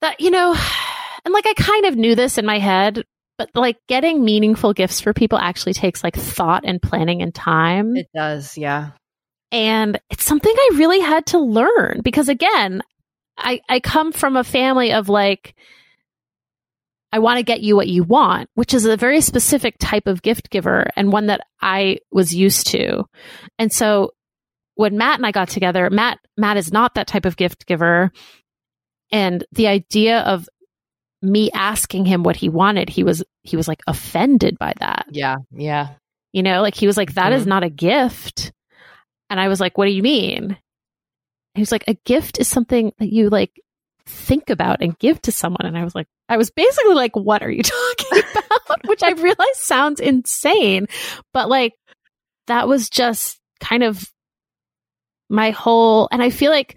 that 0.00 0.20
you 0.20 0.30
know 0.30 0.52
and 1.24 1.34
like 1.34 1.46
i 1.46 1.54
kind 1.54 1.86
of 1.86 1.96
knew 1.96 2.14
this 2.14 2.38
in 2.38 2.46
my 2.46 2.58
head 2.58 3.04
but 3.38 3.50
like 3.54 3.76
getting 3.86 4.24
meaningful 4.24 4.72
gifts 4.72 5.00
for 5.00 5.12
people 5.12 5.38
actually 5.38 5.74
takes 5.74 6.02
like 6.02 6.16
thought 6.16 6.64
and 6.64 6.80
planning 6.80 7.22
and 7.22 7.34
time. 7.34 7.96
It 7.96 8.08
does, 8.14 8.56
yeah. 8.56 8.90
And 9.52 10.00
it's 10.10 10.24
something 10.24 10.52
I 10.54 10.70
really 10.74 11.00
had 11.00 11.26
to 11.26 11.38
learn 11.38 12.00
because 12.02 12.28
again, 12.28 12.82
I, 13.38 13.60
I 13.68 13.80
come 13.80 14.12
from 14.12 14.36
a 14.36 14.44
family 14.44 14.92
of 14.92 15.08
like, 15.08 15.54
I 17.12 17.18
want 17.18 17.38
to 17.38 17.42
get 17.44 17.60
you 17.60 17.76
what 17.76 17.88
you 17.88 18.02
want, 18.02 18.50
which 18.54 18.74
is 18.74 18.84
a 18.84 18.96
very 18.96 19.20
specific 19.20 19.76
type 19.78 20.06
of 20.06 20.22
gift 20.22 20.50
giver 20.50 20.88
and 20.96 21.12
one 21.12 21.26
that 21.26 21.40
I 21.60 21.98
was 22.10 22.34
used 22.34 22.66
to. 22.68 23.04
And 23.58 23.72
so 23.72 24.12
when 24.74 24.98
Matt 24.98 25.18
and 25.18 25.26
I 25.26 25.30
got 25.32 25.48
together, 25.48 25.88
Matt, 25.90 26.18
Matt 26.36 26.56
is 26.56 26.72
not 26.72 26.94
that 26.94 27.06
type 27.06 27.24
of 27.24 27.36
gift 27.36 27.66
giver. 27.66 28.10
And 29.12 29.44
the 29.52 29.68
idea 29.68 30.20
of 30.20 30.48
me 31.22 31.50
asking 31.52 32.04
him 32.04 32.22
what 32.22 32.36
he 32.36 32.48
wanted, 32.48 32.90
he 32.90 33.04
was, 33.04 33.22
he 33.42 33.56
was 33.56 33.68
like 33.68 33.82
offended 33.86 34.58
by 34.58 34.74
that. 34.80 35.06
Yeah, 35.10 35.36
yeah. 35.52 35.90
You 36.32 36.42
know, 36.42 36.60
like 36.60 36.74
he 36.74 36.86
was 36.86 36.96
like, 36.98 37.14
"That 37.14 37.32
is 37.32 37.44
Mhm. 37.44 37.48
not 37.48 37.64
a 37.64 37.70
gift. 37.70 38.52
And 39.30 39.40
I 39.40 39.48
was 39.48 39.60
like, 39.60 39.78
what 39.78 39.86
do 39.86 39.92
you 39.92 40.02
mean? 40.02 40.58
He 41.56 41.62
was 41.62 41.72
like, 41.72 41.84
a 41.88 41.94
gift 42.04 42.38
is 42.38 42.48
something 42.48 42.92
that 42.98 43.12
you 43.12 43.28
like 43.30 43.60
think 44.06 44.50
about 44.50 44.82
and 44.82 44.98
give 44.98 45.20
to 45.22 45.32
someone. 45.32 45.64
And 45.64 45.76
I 45.76 45.84
was 45.84 45.94
like, 45.94 46.06
I 46.28 46.36
was 46.36 46.50
basically 46.50 46.94
like, 46.94 47.16
what 47.16 47.42
are 47.42 47.50
you 47.50 47.62
talking 47.64 48.22
about? 48.30 48.86
Which 48.86 49.02
I 49.02 49.12
realize 49.12 49.58
sounds 49.58 50.00
insane, 50.00 50.86
but 51.32 51.48
like 51.48 51.74
that 52.46 52.68
was 52.68 52.88
just 52.88 53.40
kind 53.60 53.82
of 53.82 54.04
my 55.28 55.50
whole, 55.50 56.08
and 56.12 56.22
I 56.22 56.30
feel 56.30 56.52
like 56.52 56.76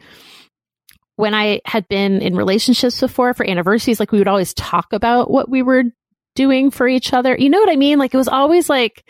when 1.18 1.34
I 1.34 1.62
had 1.66 1.88
been 1.88 2.22
in 2.22 2.36
relationships 2.36 3.00
before 3.00 3.34
for 3.34 3.48
anniversaries, 3.48 4.00
like 4.00 4.12
we 4.12 4.20
would 4.20 4.28
always 4.28 4.54
talk 4.54 4.94
about 4.94 5.30
what 5.30 5.50
we 5.50 5.62
were 5.62 5.84
doing 6.36 6.72
for 6.72 6.88
each 6.88 7.14
other. 7.14 7.36
You 7.38 7.50
know 7.50 7.60
what 7.60 7.70
I 7.70 7.76
mean? 7.76 8.00
Like 8.00 8.14
it 8.14 8.18
was 8.18 8.30
always 8.30 8.70
like, 8.70 9.04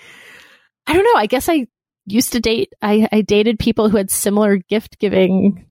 I 0.88 0.93
don't 0.93 1.03
know. 1.03 1.15
I 1.15 1.27
guess 1.27 1.47
I 1.47 1.67
used 2.11 2.33
to 2.33 2.39
date, 2.39 2.73
I, 2.81 3.07
I 3.11 3.21
dated 3.21 3.59
people 3.59 3.89
who 3.89 3.97
had 3.97 4.09
similar 4.11 4.57
gift 4.57 4.99
giving 4.99 5.65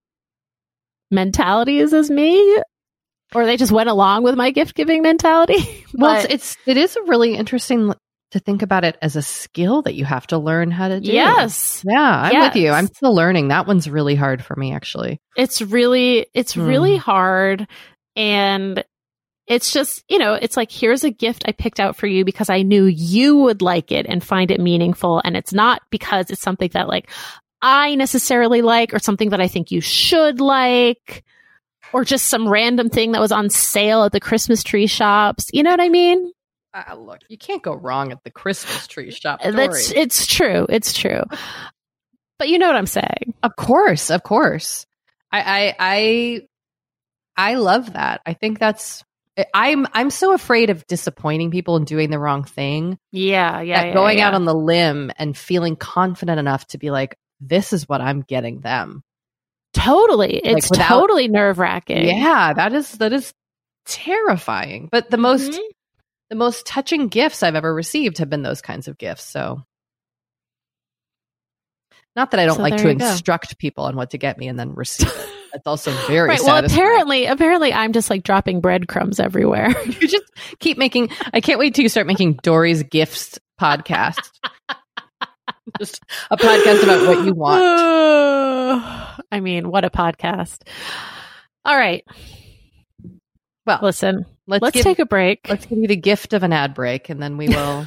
mentalities 1.11 1.93
as 1.93 2.11
me, 2.11 2.63
or 3.35 3.47
they 3.47 3.57
just 3.57 3.73
went 3.73 3.89
along 3.89 4.23
with 4.25 4.35
my 4.35 4.51
gift 4.51 4.75
giving 4.75 5.03
mentality. 5.03 5.57
Well, 5.95 6.17
it's, 6.23 6.33
it's 6.33 6.57
it 6.67 6.77
is 6.77 6.95
a 6.97 7.03
really 7.05 7.35
interesting 7.35 7.93
to 8.33 8.39
think 8.39 8.61
about 8.61 8.85
it 8.85 8.99
as 9.01 9.17
a 9.17 9.23
skill 9.23 9.81
that 9.83 9.95
you 9.95 10.05
have 10.05 10.27
to 10.29 10.37
learn 10.39 10.71
how 10.71 10.87
to 10.89 11.01
do. 11.01 11.11
yes, 11.11 11.83
Yeah, 11.89 11.99
I'm 12.31 12.41
with 12.41 12.57
you. 12.57 12.71
I'm 12.71 12.87
still 12.89 13.15
learning. 13.15 13.49
That 13.49 13.67
one's 13.67 13.89
really 13.89 14.15
hard 14.15 14.45
for 14.45 14.55
me, 14.55 14.75
actually. 14.75 15.19
it's 15.35 15.63
really, 15.63 16.27
it's 16.35 16.53
Hmm. 16.55 16.67
really 16.67 16.97
hard. 16.99 17.67
And 18.17 18.85
it's 19.49 19.73
just, 19.73 20.05
you 20.09 20.19
know, 20.19 20.35
it's 20.35 20.57
like, 20.57 20.71
here's 20.71 21.05
a 21.05 21.11
gift 21.11 21.45
I 21.47 21.53
picked 21.53 21.81
out 21.81 21.97
for 21.97 22.07
you 22.07 22.25
because 22.25 22.51
I 22.51 22.63
knew 22.63 22.85
you 22.85 23.37
would 23.39 23.63
like 23.63 23.91
it 23.91 24.07
and 24.07 24.23
find 24.23 24.51
it 24.51 24.61
meaningful. 24.61 25.23
And 25.25 25.37
it's 25.37 25.55
not 25.55 25.81
because 25.91 26.31
it's 26.31 26.43
something 26.43 26.71
that 26.75 26.87
like 26.87 27.11
I 27.63 27.95
necessarily 27.95 28.61
like 28.61 28.93
or 28.93 28.99
something 28.99 29.31
that 29.31 29.41
I 29.41 29.49
think 29.49 29.71
you 29.71 29.81
should 29.81 30.41
like 30.41 31.25
or 31.95 32.05
just 32.05 32.27
some 32.27 32.47
random 32.47 32.91
thing 32.91 33.13
that 33.13 33.23
was 33.23 33.33
on 33.33 33.49
sale 33.49 34.05
at 34.05 34.13
the 34.13 34.21
Christmas 34.21 34.63
tree 34.63 34.87
shops. 34.87 35.47
You 35.53 35.63
know 35.63 35.71
what 35.71 35.81
I 35.81 35.89
mean? 35.89 36.31
Uh, 36.75 36.95
look, 36.97 37.21
you 37.29 37.39
can't 37.39 37.63
go 37.63 37.75
wrong 37.75 38.13
at 38.13 38.23
the 38.25 38.31
Christmas 38.31 38.87
tree 38.87 39.11
shop. 39.11 39.41
That's, 39.43 39.91
it's 39.93 40.27
true. 40.27 40.67
It's 40.69 40.93
true. 40.93 41.23
But 42.39 42.51
you 42.51 42.59
know 42.59 42.67
what 42.67 42.77
I'm 42.77 42.87
saying. 42.87 43.35
Of 43.43 43.57
course, 43.57 44.11
of 44.11 44.23
course. 44.23 44.87
I 45.33 45.41
I 45.41 45.75
I, 45.79 47.51
I 47.51 47.55
love 47.55 47.95
that. 47.95 48.21
I 48.27 48.35
think 48.35 48.59
that's 48.59 49.03
I'm 49.55 49.87
I'm 49.93 50.11
so 50.11 50.33
afraid 50.33 50.71
of 50.71 50.87
disappointing 50.87 51.51
people 51.51 51.77
and 51.77 51.87
doing 51.87 52.11
the 52.11 52.19
wrong 52.19 52.45
thing. 52.45 52.99
Yeah, 53.13 53.61
yeah. 53.61 53.85
yeah 53.85 53.95
going 53.95 54.19
yeah. 54.19 54.29
out 54.29 54.35
on 54.35 54.45
the 54.45 54.55
limb 54.55 55.13
and 55.17 55.37
feeling 55.37 55.77
confident 55.77 56.39
enough 56.39 56.67
to 56.69 56.79
be 56.79 56.91
like, 56.91 57.17
this 57.41 57.73
is 57.73 57.89
what 57.89 58.01
I'm 58.01 58.23
getting 58.23 58.61
them. 58.61 59.03
Totally. 59.75 60.41
It's 60.43 60.71
without, 60.71 60.89
totally 60.89 61.29
nerve 61.29 61.59
wracking. 61.59 62.07
Yeah, 62.07 62.53
that 62.55 62.73
is 62.73 62.93
that 62.93 63.13
is 63.13 63.33
terrifying. 63.87 64.89
But 64.91 65.11
the 65.11 65.19
most 65.19 65.53
mm-hmm. 65.53 65.61
the 66.31 66.37
most 66.37 66.67
touching 66.67 67.09
gifts 67.09 67.43
I've 67.43 67.55
ever 67.55 67.73
received 67.73 68.19
have 68.19 68.31
been 68.31 68.43
those 68.43 68.63
kinds 68.63 68.89
of 68.89 68.99
gifts. 68.99 69.25
So 69.25 69.63
not 72.19 72.33
that 72.33 72.41
I 72.41 72.47
don't 72.47 72.57
so 72.57 72.63
like 72.63 72.77
to 72.79 72.89
instruct 72.89 73.51
go. 73.51 73.57
people 73.59 73.85
on 73.85 73.95
what 73.95 74.11
to 74.11 74.19
get 74.19 74.39
me 74.39 74.49
and 74.49 74.59
then 74.59 74.75
receive 74.75 75.07
it. 75.07 75.29
That's 75.53 75.69
also 75.69 75.93
very 76.09 76.31
right. 76.31 76.41
Well, 76.43 76.65
apparently, 76.65 77.27
apparently, 77.27 77.73
I'm 77.73 77.93
just 77.93 78.11
like 78.11 78.25
dropping 78.25 78.61
breadcrumbs 78.61 79.21
everywhere. 79.21 79.69
you 79.87 80.09
just 80.09 80.25
keep 80.59 80.79
making. 80.79 81.11
I 81.33 81.41
can't 81.41 81.61
wait 81.61 81.77
till 81.77 81.85
you 81.85 81.89
start 81.89 82.09
making 82.09 82.41
Doree's 82.43 82.83
gifts 82.83 83.39
podcast. 83.61 84.19
just 85.79 86.03
a 86.29 86.37
podcast 86.37 86.83
about 86.83 87.07
what 87.07 87.25
you 87.25 87.35
want. 87.35 87.63
I 89.31 89.39
mean, 89.39 89.71
what 89.71 89.85
a 89.85 89.91
podcast! 89.91 90.67
All 91.65 91.77
right. 91.77 92.05
Well, 93.65 93.79
listen. 93.81 94.27
Let's, 94.49 94.63
let's 94.63 94.75
give, 94.75 94.83
take 94.83 94.99
a 94.99 95.07
break. 95.07 95.47
Let's 95.49 95.67
give 95.67 95.79
you 95.79 95.87
the 95.87 95.97
gift 95.97 96.33
of 96.33 96.43
an 96.43 96.53
ad 96.53 96.75
break, 96.75 97.11
and 97.11 97.23
then 97.23 97.37
we 97.37 97.49
will. 97.49 97.87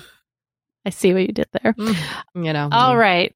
I 0.85 0.89
see 0.89 1.11
what 1.13 1.23
you 1.23 1.33
did 1.33 1.49
there. 1.51 1.73
Mm, 1.73 2.45
you 2.45 2.53
know. 2.53 2.69
All 2.71 2.95
right. 2.95 3.35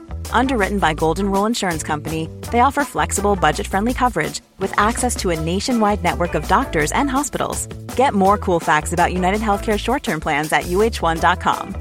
Underwritten 0.33 0.79
by 0.79 0.93
Golden 0.93 1.31
Rule 1.31 1.45
Insurance 1.45 1.83
Company, 1.83 2.27
they 2.51 2.61
offer 2.61 2.83
flexible, 2.83 3.35
budget 3.35 3.67
friendly 3.67 3.93
coverage 3.93 4.41
with 4.59 4.73
access 4.77 5.15
to 5.17 5.29
a 5.29 5.39
nationwide 5.39 6.03
network 6.03 6.33
of 6.33 6.47
doctors 6.47 6.91
and 6.91 7.09
hospitals. 7.09 7.67
Get 7.95 8.13
more 8.13 8.37
cool 8.37 8.59
facts 8.59 8.93
about 8.93 9.13
United 9.13 9.41
Healthcare 9.41 9.79
short 9.79 10.03
term 10.03 10.19
plans 10.19 10.51
at 10.51 10.63
uh1.com. 10.63 11.75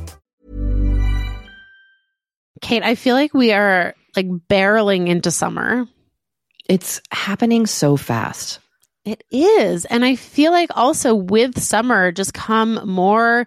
Kate, 2.61 2.83
I 2.83 2.95
feel 2.95 3.15
like 3.15 3.35
we 3.35 3.53
are 3.53 3.95
like 4.17 4.29
barreling 4.29 5.09
into 5.09 5.31
summer. 5.31 5.87
It's 6.69 7.01
happening 7.11 7.67
so 7.67 7.97
fast. 7.97 8.61
It 9.05 9.25
is. 9.31 9.87
And 9.87 10.05
I 10.05 10.15
feel 10.15 10.53
like 10.53 10.71
also 10.77 11.15
with 11.15 11.59
summer 11.59 12.13
just 12.13 12.35
come 12.35 12.81
more 12.87 13.47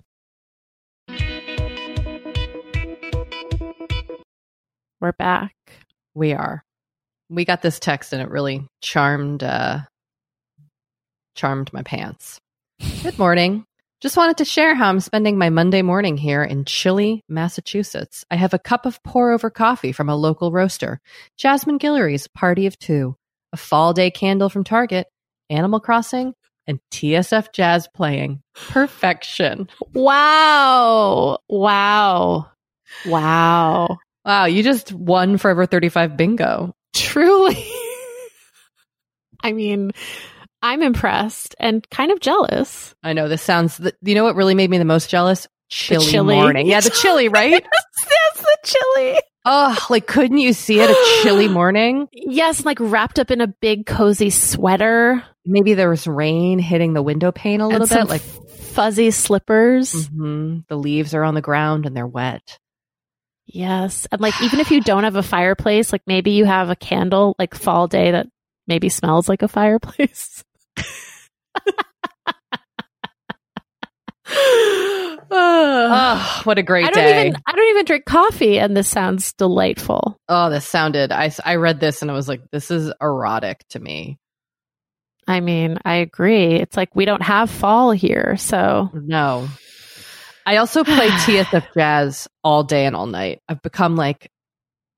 We're 5.01 5.13
back. 5.13 5.55
We 6.13 6.33
are. 6.33 6.63
We 7.27 7.43
got 7.43 7.63
this 7.63 7.79
text 7.79 8.13
and 8.13 8.21
it 8.21 8.29
really 8.29 8.67
charmed, 8.81 9.41
uh, 9.41 9.79
charmed 11.33 11.73
my 11.73 11.81
pants. 11.81 12.39
Good 13.01 13.17
morning. 13.17 13.65
Just 13.99 14.15
wanted 14.15 14.37
to 14.37 14.45
share 14.45 14.75
how 14.75 14.89
I'm 14.89 14.99
spending 14.99 15.39
my 15.39 15.49
Monday 15.49 15.81
morning 15.81 16.17
here 16.17 16.43
in 16.43 16.65
chilly 16.65 17.23
Massachusetts. 17.27 18.25
I 18.29 18.35
have 18.35 18.53
a 18.53 18.59
cup 18.59 18.85
of 18.85 19.01
pour 19.01 19.31
over 19.31 19.49
coffee 19.49 19.91
from 19.91 20.07
a 20.07 20.15
local 20.15 20.51
roaster, 20.51 20.99
Jasmine 21.35 21.79
Guillory's 21.79 22.27
Party 22.27 22.67
of 22.67 22.77
Two, 22.77 23.15
a 23.53 23.57
fall 23.57 23.93
day 23.93 24.11
candle 24.11 24.49
from 24.49 24.63
Target, 24.63 25.07
Animal 25.49 25.79
Crossing, 25.79 26.35
and 26.67 26.79
TSF 26.91 27.53
Jazz 27.53 27.87
playing. 27.91 28.43
Perfection. 28.53 29.67
Wow. 29.93 31.39
Wow. 31.49 32.51
Wow. 33.07 33.97
Wow. 34.25 34.45
You 34.45 34.63
just 34.63 34.91
won 34.93 35.37
Forever 35.37 35.65
35 35.65 36.17
bingo. 36.17 36.73
Truly. 36.95 37.65
I 39.43 39.53
mean, 39.53 39.91
I'm 40.61 40.81
impressed 40.81 41.55
and 41.59 41.87
kind 41.89 42.11
of 42.11 42.19
jealous. 42.19 42.93
I 43.03 43.13
know 43.13 43.27
this 43.27 43.41
sounds. 43.41 43.81
You 44.01 44.15
know 44.15 44.23
what 44.23 44.35
really 44.35 44.55
made 44.55 44.69
me 44.69 44.77
the 44.77 44.85
most 44.85 45.09
jealous? 45.09 45.47
Chilly, 45.69 46.05
chili. 46.05 46.35
morning. 46.35 46.67
Yeah, 46.67 46.81
the 46.81 46.89
chilly, 46.89 47.27
right? 47.29 47.51
yes, 47.51 48.37
the 48.37 48.57
chilly. 48.63 49.19
Oh, 49.45 49.87
like 49.89 50.05
couldn't 50.05 50.37
you 50.37 50.53
see 50.53 50.79
it? 50.79 50.89
A 50.89 51.23
chilly 51.23 51.47
morning. 51.49 52.07
Yes, 52.11 52.65
like 52.65 52.77
wrapped 52.79 53.17
up 53.17 53.31
in 53.31 53.41
a 53.41 53.47
big 53.47 53.85
cozy 53.85 54.29
sweater. 54.29 55.23
Maybe 55.45 55.73
there 55.73 55.89
was 55.89 56.05
rain 56.05 56.59
hitting 56.59 56.93
the 56.93 57.01
window 57.01 57.31
pane 57.31 57.61
a 57.61 57.67
little 57.67 57.87
bit, 57.87 58.07
like 58.07 58.21
fuzzy 58.21 59.09
slippers. 59.09 59.93
Mm-hmm. 59.93 60.59
The 60.67 60.75
leaves 60.75 61.15
are 61.15 61.23
on 61.23 61.33
the 61.33 61.41
ground 61.41 61.85
and 61.87 61.97
they're 61.97 62.05
wet. 62.05 62.59
Yes, 63.45 64.07
and 64.11 64.21
like 64.21 64.39
even 64.41 64.59
if 64.59 64.71
you 64.71 64.81
don't 64.81 65.03
have 65.03 65.15
a 65.15 65.23
fireplace, 65.23 65.91
like 65.91 66.03
maybe 66.07 66.31
you 66.31 66.45
have 66.45 66.69
a 66.69 66.75
candle, 66.75 67.35
like 67.37 67.53
fall 67.55 67.87
day 67.87 68.11
that 68.11 68.27
maybe 68.67 68.89
smells 68.89 69.27
like 69.27 69.41
a 69.41 69.47
fireplace. 69.47 70.43
oh, 75.31 76.41
what 76.43 76.57
a 76.57 76.63
great 76.63 76.85
I 76.85 76.91
day. 76.91 77.27
Even, 77.27 77.41
I 77.45 77.51
don't 77.51 77.69
even 77.69 77.85
drink 77.85 78.05
coffee, 78.05 78.59
and 78.59 78.75
this 78.75 78.87
sounds 78.87 79.33
delightful. 79.33 80.17
Oh, 80.29 80.49
this 80.49 80.65
sounded, 80.65 81.11
I, 81.11 81.31
I 81.43 81.55
read 81.55 81.79
this 81.79 82.01
and 82.01 82.09
I 82.11 82.13
was 82.13 82.27
like, 82.27 82.41
this 82.51 82.71
is 82.71 82.91
erotic 83.01 83.65
to 83.69 83.79
me. 83.79 84.17
I 85.27 85.39
mean, 85.39 85.77
I 85.85 85.95
agree. 85.95 86.55
It's 86.55 86.75
like 86.75 86.95
we 86.95 87.05
don't 87.05 87.21
have 87.21 87.49
fall 87.49 87.91
here. 87.91 88.35
So, 88.37 88.89
no. 88.93 89.47
I 90.45 90.57
also 90.57 90.83
play 90.83 91.07
TSF 91.07 91.73
Jazz 91.73 92.27
all 92.43 92.63
day 92.63 92.85
and 92.85 92.95
all 92.95 93.07
night. 93.07 93.41
I've 93.47 93.61
become 93.61 93.95
like 93.95 94.29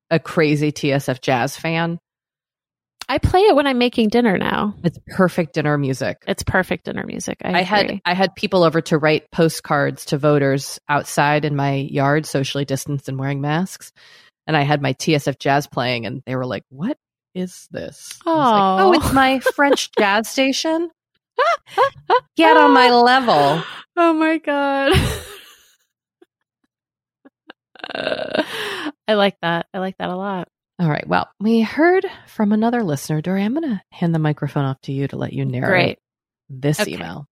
a 0.09 0.19
crazy 0.19 0.71
TSF 0.71 1.21
Jazz 1.21 1.57
fan. 1.57 1.99
I 3.09 3.17
play 3.17 3.41
it 3.41 3.55
when 3.55 3.67
I'm 3.67 3.77
making 3.77 4.09
dinner 4.09 4.37
now. 4.37 4.75
It's 4.83 4.97
perfect 5.07 5.53
dinner 5.53 5.77
music. 5.77 6.23
It's 6.25 6.43
perfect 6.43 6.85
dinner 6.85 7.05
music. 7.05 7.41
I, 7.43 7.59
I 7.59 7.61
had. 7.61 8.01
I 8.05 8.13
had 8.13 8.33
people 8.35 8.63
over 8.63 8.79
to 8.81 8.97
write 8.97 9.29
postcards 9.31 10.05
to 10.05 10.17
voters 10.17 10.79
outside 10.87 11.43
in 11.43 11.55
my 11.55 11.73
yard, 11.75 12.25
socially 12.25 12.63
distanced 12.63 13.09
and 13.09 13.19
wearing 13.19 13.41
masks. 13.41 13.91
And 14.47 14.55
I 14.55 14.61
had 14.61 14.81
my 14.81 14.93
TSF 14.93 15.37
jazz 15.37 15.67
playing, 15.67 16.05
and 16.05 16.23
they 16.25 16.35
were 16.35 16.45
like, 16.45 16.63
"What 16.69 16.97
is 17.35 17.67
this?" 17.71 18.19
Like, 18.25 18.35
oh, 18.35 18.93
it's 18.93 19.11
my 19.11 19.39
French 19.39 19.91
jazz 19.97 20.29
station. 20.29 20.89
Get 22.37 22.55
on 22.55 22.71
my 22.71 22.89
level. 22.89 23.63
Oh 23.97 24.13
my 24.13 24.37
god. 24.37 24.93
I 29.07 29.13
like 29.15 29.37
that. 29.41 29.67
I 29.73 29.79
like 29.79 29.97
that 29.97 30.09
a 30.09 30.15
lot. 30.15 30.47
All 30.79 30.89
right. 30.89 31.07
Well, 31.07 31.29
we 31.39 31.61
heard 31.61 32.05
from 32.27 32.51
another 32.51 32.83
listener. 32.83 33.21
Doree, 33.21 33.43
I'm 33.43 33.53
going 33.53 33.69
to 33.69 33.81
hand 33.91 34.13
the 34.13 34.19
microphone 34.19 34.65
off 34.65 34.81
to 34.81 34.91
you 34.91 35.07
to 35.07 35.17
let 35.17 35.33
you 35.33 35.45
narrate 35.45 35.69
Great. 35.69 35.99
this 36.49 36.79
Okay. 36.79 36.93
email. 36.93 37.27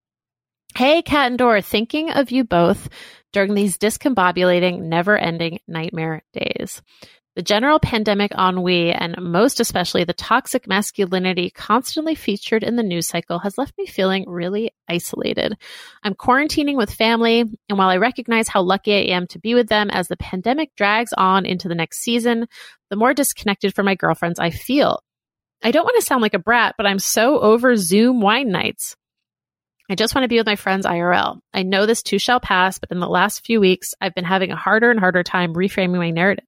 Hey, 0.76 1.02
Kat 1.02 1.28
and 1.28 1.38
Dora, 1.38 1.62
thinking 1.62 2.12
of 2.12 2.32
you 2.32 2.44
both 2.44 2.88
during 3.34 3.54
these 3.54 3.78
discombobulating, 3.78 4.82
never 4.84 5.18
ending 5.18 5.60
nightmare 5.68 6.24
days. 6.34 6.82
The 7.38 7.41
general 7.41 7.80
pandemic 7.80 8.34
ennui, 8.38 8.91
and 8.91 9.15
most 9.17 9.62
especially 9.62 10.04
the 10.04 10.12
toxic 10.12 10.67
masculinity 10.67 11.50
constantly 11.50 12.13
featured 12.13 12.62
in 12.62 12.76
the 12.76 12.84
news 12.84 13.08
cycle, 13.08 13.39
has 13.39 13.58
left 13.58 13.78
me 13.78 13.86
feeling 13.86 14.26
really 14.28 14.72
isolated. 14.89 15.58
I'm 16.04 16.13
quarantining 16.13 16.76
with 16.76 16.94
family, 16.94 17.39
and 17.39 17.78
while 17.78 17.88
I 17.88 17.98
recognize 17.98 18.50
how 18.50 18.63
lucky 18.63 18.94
I 18.94 19.15
am 19.15 19.28
to 19.28 19.39
be 19.39 19.54
with 19.54 19.70
them 19.70 19.89
as 19.89 20.10
the 20.10 20.17
pandemic 20.17 20.76
drags 20.76 21.13
on 21.17 21.46
into 21.46 21.70
the 21.70 21.76
next 21.76 22.00
season, 22.00 22.48
the 22.89 22.98
more 22.98 23.13
disconnected 23.13 23.74
from 23.74 23.86
my 23.86 23.96
girlfriends 23.96 24.38
I 24.38 24.50
feel. 24.50 25.02
I 25.63 25.72
don't 25.72 25.86
want 25.86 25.96
to 26.02 26.06
sound 26.06 26.22
like 26.22 26.34
a 26.34 26.39
brat, 26.39 26.76
but 26.78 26.86
I'm 26.86 27.00
so 27.00 27.39
over 27.39 27.78
Zoom 27.78 28.20
wine 28.20 28.50
nights. 28.50 28.98
I 29.89 29.96
just 29.96 30.13
want 30.15 30.26
to 30.26 30.30
be 30.30 30.38
with 30.38 30.48
my 30.48 30.58
friends 30.58 30.86
IRL. 30.86 31.39
I 31.54 31.63
know 31.63 31.86
this 31.86 32.04
too 32.04 32.20
shall 32.20 32.41
pass, 32.41 32.78
but 32.78 32.91
in 32.91 33.00
the 33.00 33.08
last 33.08 33.46
few 33.46 33.62
weeks, 33.62 33.94
I've 34.02 34.15
been 34.15 34.26
having 34.26 34.52
a 34.52 34.58
harder 34.58 34.91
and 34.91 35.00
harder 35.00 35.24
time 35.24 35.54
reframing 35.54 35.98
my 35.98 36.10
narrative. 36.10 36.46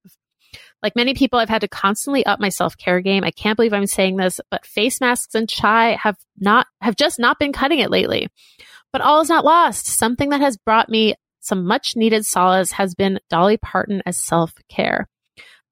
Like 0.84 0.96
many 0.98 1.13
people, 1.13 1.39
I've 1.39 1.50
had 1.50 1.62
to 1.62 1.67
constantly 1.67 2.26
up 2.26 2.41
my 2.41 2.50
self 2.50 2.78
care 2.78 3.00
game. 3.00 3.24
I 3.24 3.32
can't 3.32 3.56
believe 3.56 3.74
I'm 3.74 3.88
saying 3.88 4.17
this, 4.17 4.41
but 4.52 4.65
face 4.65 5.00
masks 5.00 5.34
and 5.34 5.50
chai 5.50 5.91
have 5.91 6.17
not, 6.38 6.67
have 6.82 6.98
just 6.98 7.19
not 7.19 7.39
been 7.39 7.54
cutting 7.54 7.80
it 7.80 7.89
lately. 7.89 8.28
But 8.91 9.02
all 9.02 9.22
is 9.22 9.30
not 9.30 9.46
lost. 9.46 9.88
Something 9.88 10.30
that 10.30 10.41
has 10.41 10.58
brought 10.58 10.89
me 10.89 11.15
some 11.39 11.65
much 11.65 11.96
needed 11.96 12.26
solace 12.26 12.74
has 12.74 12.96
been 12.96 13.19
Dolly 13.30 13.58
Parton 13.58 14.04
as 14.06 14.17
self 14.17 14.54
care. 14.69 15.08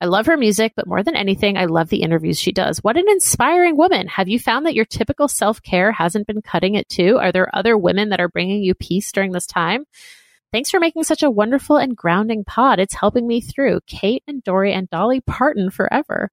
I 0.02 0.06
love 0.06 0.26
her 0.26 0.38
music, 0.38 0.74
but 0.76 0.88
more 0.88 1.04
than 1.04 1.16
anything, 1.16 1.58
I 1.58 1.66
love 1.66 1.90
the 1.90 2.02
interviews 2.02 2.40
she 2.40 2.52
does. 2.52 2.80
What 2.80 2.98
an 2.98 3.08
inspiring 3.08 3.78
woman. 3.78 4.08
Have 4.08 4.28
you 4.28 4.40
found 4.40 4.66
that 4.66 4.74
your 4.74 4.86
typical 4.86 5.28
self 5.28 5.62
care 5.62 5.92
hasn't 5.92 6.26
been 6.26 6.42
cutting 6.42 6.74
it 6.76 6.90
too? 6.90 7.18
Are 7.20 7.32
there 7.32 7.56
other 7.56 7.78
women 7.78 8.10
that 8.10 8.20
are 8.20 8.30
bringing 8.30 8.64
you 8.64 8.74
peace 8.74 9.12
during 9.12 9.32
this 9.32 9.46
time? 9.46 9.86
Thanks 10.52 10.70
for 10.70 10.80
making 10.80 11.04
such 11.04 11.24
a 11.24 11.32
wonderful 11.32 11.78
and 11.78 11.96
grounding 11.96 12.44
pod. 12.44 12.80
It's 12.80 12.94
helping 12.94 13.26
me 13.28 13.42
through. 13.42 13.80
Kate 13.88 14.24
and 14.28 14.44
Doree 14.44 14.74
and 14.74 14.90
Dolly 14.90 15.22
Parton 15.22 15.72
forever. 15.72 16.30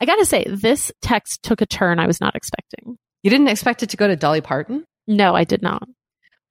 I 0.00 0.06
gotta 0.06 0.24
say, 0.24 0.44
this 0.48 0.90
text 1.02 1.42
took 1.42 1.60
a 1.60 1.66
turn 1.66 1.98
I 1.98 2.06
was 2.06 2.20
not 2.20 2.34
expecting. 2.34 2.96
You 3.22 3.30
didn't 3.30 3.48
expect 3.48 3.82
it 3.82 3.90
to 3.90 3.96
go 3.96 4.08
to 4.08 4.16
Dolly 4.16 4.40
Parton? 4.40 4.84
No, 5.06 5.34
I 5.34 5.44
did 5.44 5.62
not. 5.62 5.86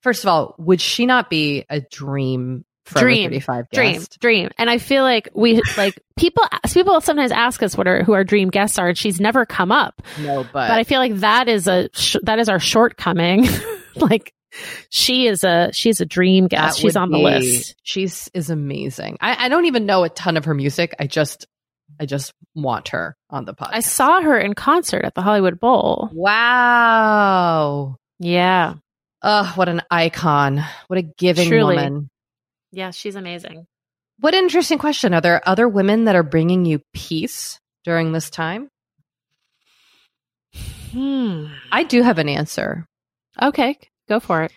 First 0.04 0.24
of 0.24 0.30
all, 0.30 0.56
would 0.60 0.80
she 0.80 1.06
not 1.06 1.30
be 1.30 1.66
a 1.70 1.82
dream 1.82 2.64
Forever 2.88 3.06
Dream. 3.08 3.30
35 3.30 3.70
Dream, 3.74 3.94
guest? 3.94 4.20
dream. 4.22 4.50
And 4.58 4.70
I 4.70 4.78
feel 4.78 5.04
like 5.04 5.28
we, 5.34 5.62
like, 5.76 6.00
people, 6.16 6.44
people 6.72 7.02
sometimes 7.02 7.34
ask 7.34 7.62
us 7.62 7.76
what 7.76 7.86
our, 7.86 8.02
who 8.04 8.14
our 8.14 8.24
dream 8.24 8.50
guests 8.50 8.80
are, 8.80 8.88
and 8.88 8.98
she's 8.98 9.20
never 9.20 9.46
come 9.46 9.74
up. 9.74 10.02
No, 10.22 10.44
but, 10.44 10.54
but 10.54 10.72
I 10.72 10.86
feel 10.86 11.00
like 11.00 11.16
that 11.16 11.50
is 11.50 11.68
a 11.68 11.90
sh- 11.94 12.16
that 12.24 12.40
is 12.40 12.48
our 12.48 12.60
shortcoming. 12.60 13.46
like 13.98 14.34
she 14.90 15.28
is 15.28 15.44
a 15.44 15.72
she's 15.74 16.00
a 16.02 16.06
dream 16.06 16.46
that 16.46 16.50
guest. 16.50 16.80
She's 16.80 16.96
on 16.96 17.12
the 17.12 17.18
be- 17.18 17.24
list. 17.24 17.76
She's 17.84 18.30
is 18.34 18.50
amazing. 18.50 19.18
I, 19.22 19.46
I 19.46 19.50
don't 19.50 19.66
even 19.66 19.86
know 19.86 20.04
a 20.04 20.10
ton 20.10 20.38
of 20.38 20.46
her 20.46 20.54
music. 20.54 20.96
I 21.00 21.08
just 21.08 21.46
I 22.00 22.06
just 22.06 22.34
want 22.56 22.90
her 22.90 23.16
on 23.30 23.46
the 23.46 23.54
podcast. 23.54 23.70
I 23.74 23.80
saw 23.82 24.22
her 24.22 24.38
in 24.38 24.54
concert 24.54 25.06
at 25.06 25.16
the 25.16 25.22
Hollywood 25.22 25.60
Bowl. 25.60 26.10
Wow. 26.14 27.98
Yeah, 28.20 28.76
Oh, 29.22 29.52
what 29.56 29.68
an 29.70 29.82
icon. 29.92 30.64
What 30.88 31.00
a 31.00 31.02
giving 31.02 31.50
Truly. 31.50 31.76
woman. 31.76 32.10
yeah, 32.72 32.92
she's 32.92 33.16
amazing. 33.16 33.66
What 34.20 34.34
an 34.34 34.44
interesting 34.44 34.78
question. 34.80 35.14
Are 35.14 35.22
there 35.22 35.48
other 35.48 35.68
women 35.68 36.06
that 36.06 36.16
are 36.16 36.24
bringing 36.24 36.66
you 36.66 36.82
peace 36.94 37.60
during 37.84 38.12
this 38.12 38.30
time? 38.30 38.70
Hmm. 40.92 41.48
I 41.72 41.84
do 41.84 42.02
have 42.02 42.18
an 42.18 42.30
answer. 42.30 42.86
Okay, 43.42 43.78
go 44.08 44.20
for 44.20 44.44
it. 44.44 44.52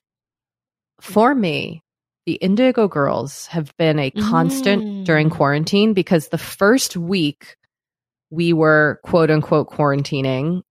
For 1.00 1.34
me, 1.34 1.82
the 2.26 2.34
Indigo 2.34 2.88
Girls 2.88 3.46
have 3.46 3.74
been 3.76 3.98
a 3.98 4.10
constant 4.10 4.82
Mm. 4.82 5.04
during 5.04 5.30
quarantine 5.30 5.94
because 5.94 6.28
the 6.28 6.38
first 6.38 6.96
week 6.96 7.56
we 8.30 8.52
were 8.52 9.00
quote 9.02 9.30
unquote 9.30 9.70
quarantining 9.70 10.62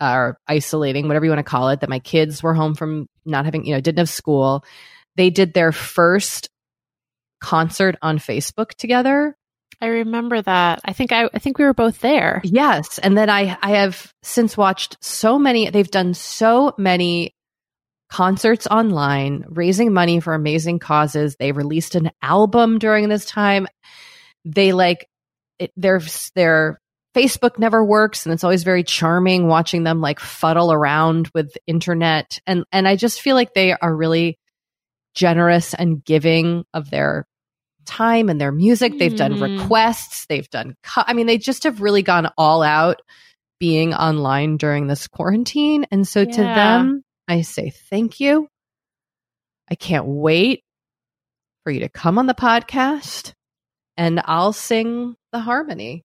or 0.00 0.38
isolating, 0.46 1.08
whatever 1.08 1.24
you 1.24 1.30
want 1.30 1.40
to 1.40 1.50
call 1.50 1.70
it, 1.70 1.80
that 1.80 1.90
my 1.90 1.98
kids 1.98 2.42
were 2.42 2.54
home 2.54 2.74
from 2.74 3.08
not 3.24 3.44
having, 3.44 3.64
you 3.66 3.74
know, 3.74 3.80
didn't 3.80 3.98
have 3.98 4.08
school. 4.08 4.64
They 5.16 5.30
did 5.30 5.52
their 5.54 5.72
first 5.72 6.48
concert 7.40 7.96
on 8.00 8.18
Facebook 8.18 8.70
together. 8.74 9.36
I 9.80 9.86
remember 9.86 10.40
that. 10.42 10.80
I 10.84 10.92
think 10.92 11.12
I 11.12 11.28
I 11.34 11.38
think 11.38 11.58
we 11.58 11.64
were 11.64 11.74
both 11.74 12.00
there. 12.00 12.40
Yes. 12.44 12.98
And 12.98 13.16
then 13.18 13.28
I 13.28 13.56
I 13.60 13.70
have 13.70 14.12
since 14.22 14.56
watched 14.56 14.96
so 15.00 15.38
many 15.38 15.70
they've 15.70 15.90
done 15.90 16.14
so 16.14 16.74
many 16.78 17.34
concerts 18.10 18.66
online 18.66 19.44
raising 19.48 19.92
money 19.92 20.20
for 20.20 20.34
amazing 20.34 20.78
causes. 20.78 21.36
They 21.38 21.52
released 21.52 21.94
an 21.94 22.10
album 22.22 22.78
during 22.78 23.08
this 23.08 23.24
time. 23.24 23.66
They 24.44 24.72
like 24.72 25.08
it, 25.58 25.72
their 25.76 26.00
their 26.34 26.80
Facebook 27.14 27.58
never 27.58 27.84
works 27.84 28.24
and 28.24 28.32
it's 28.32 28.44
always 28.44 28.62
very 28.62 28.84
charming 28.84 29.46
watching 29.48 29.82
them 29.82 30.00
like 30.00 30.20
fuddle 30.20 30.72
around 30.72 31.28
with 31.34 31.56
internet 31.66 32.40
and 32.46 32.64
and 32.70 32.86
I 32.86 32.96
just 32.96 33.20
feel 33.20 33.34
like 33.34 33.54
they 33.54 33.72
are 33.72 33.94
really 33.94 34.38
generous 35.14 35.74
and 35.74 36.04
giving 36.04 36.64
of 36.72 36.90
their 36.90 37.26
time 37.86 38.28
and 38.28 38.40
their 38.40 38.52
music. 38.52 38.98
They've 38.98 39.16
done 39.16 39.34
Mm. 39.36 39.58
requests, 39.60 40.26
they've 40.28 40.48
done 40.50 40.76
co- 40.82 41.02
I 41.06 41.14
mean 41.14 41.26
they 41.26 41.38
just 41.38 41.64
have 41.64 41.80
really 41.80 42.02
gone 42.02 42.30
all 42.38 42.62
out 42.62 43.00
being 43.58 43.94
online 43.94 44.56
during 44.58 44.86
this 44.86 45.08
quarantine 45.08 45.86
and 45.90 46.06
so 46.06 46.24
to 46.24 46.40
them 46.42 47.02
I 47.28 47.42
say 47.42 47.70
thank 47.70 48.20
you. 48.20 48.48
I 49.70 49.74
can't 49.74 50.06
wait 50.06 50.64
for 51.62 51.70
you 51.70 51.80
to 51.80 51.88
come 51.88 52.18
on 52.18 52.26
the 52.26 52.34
podcast 52.34 53.34
and 53.96 54.20
I'll 54.24 54.54
sing 54.54 55.14
the 55.32 55.40
harmony. 55.40 56.04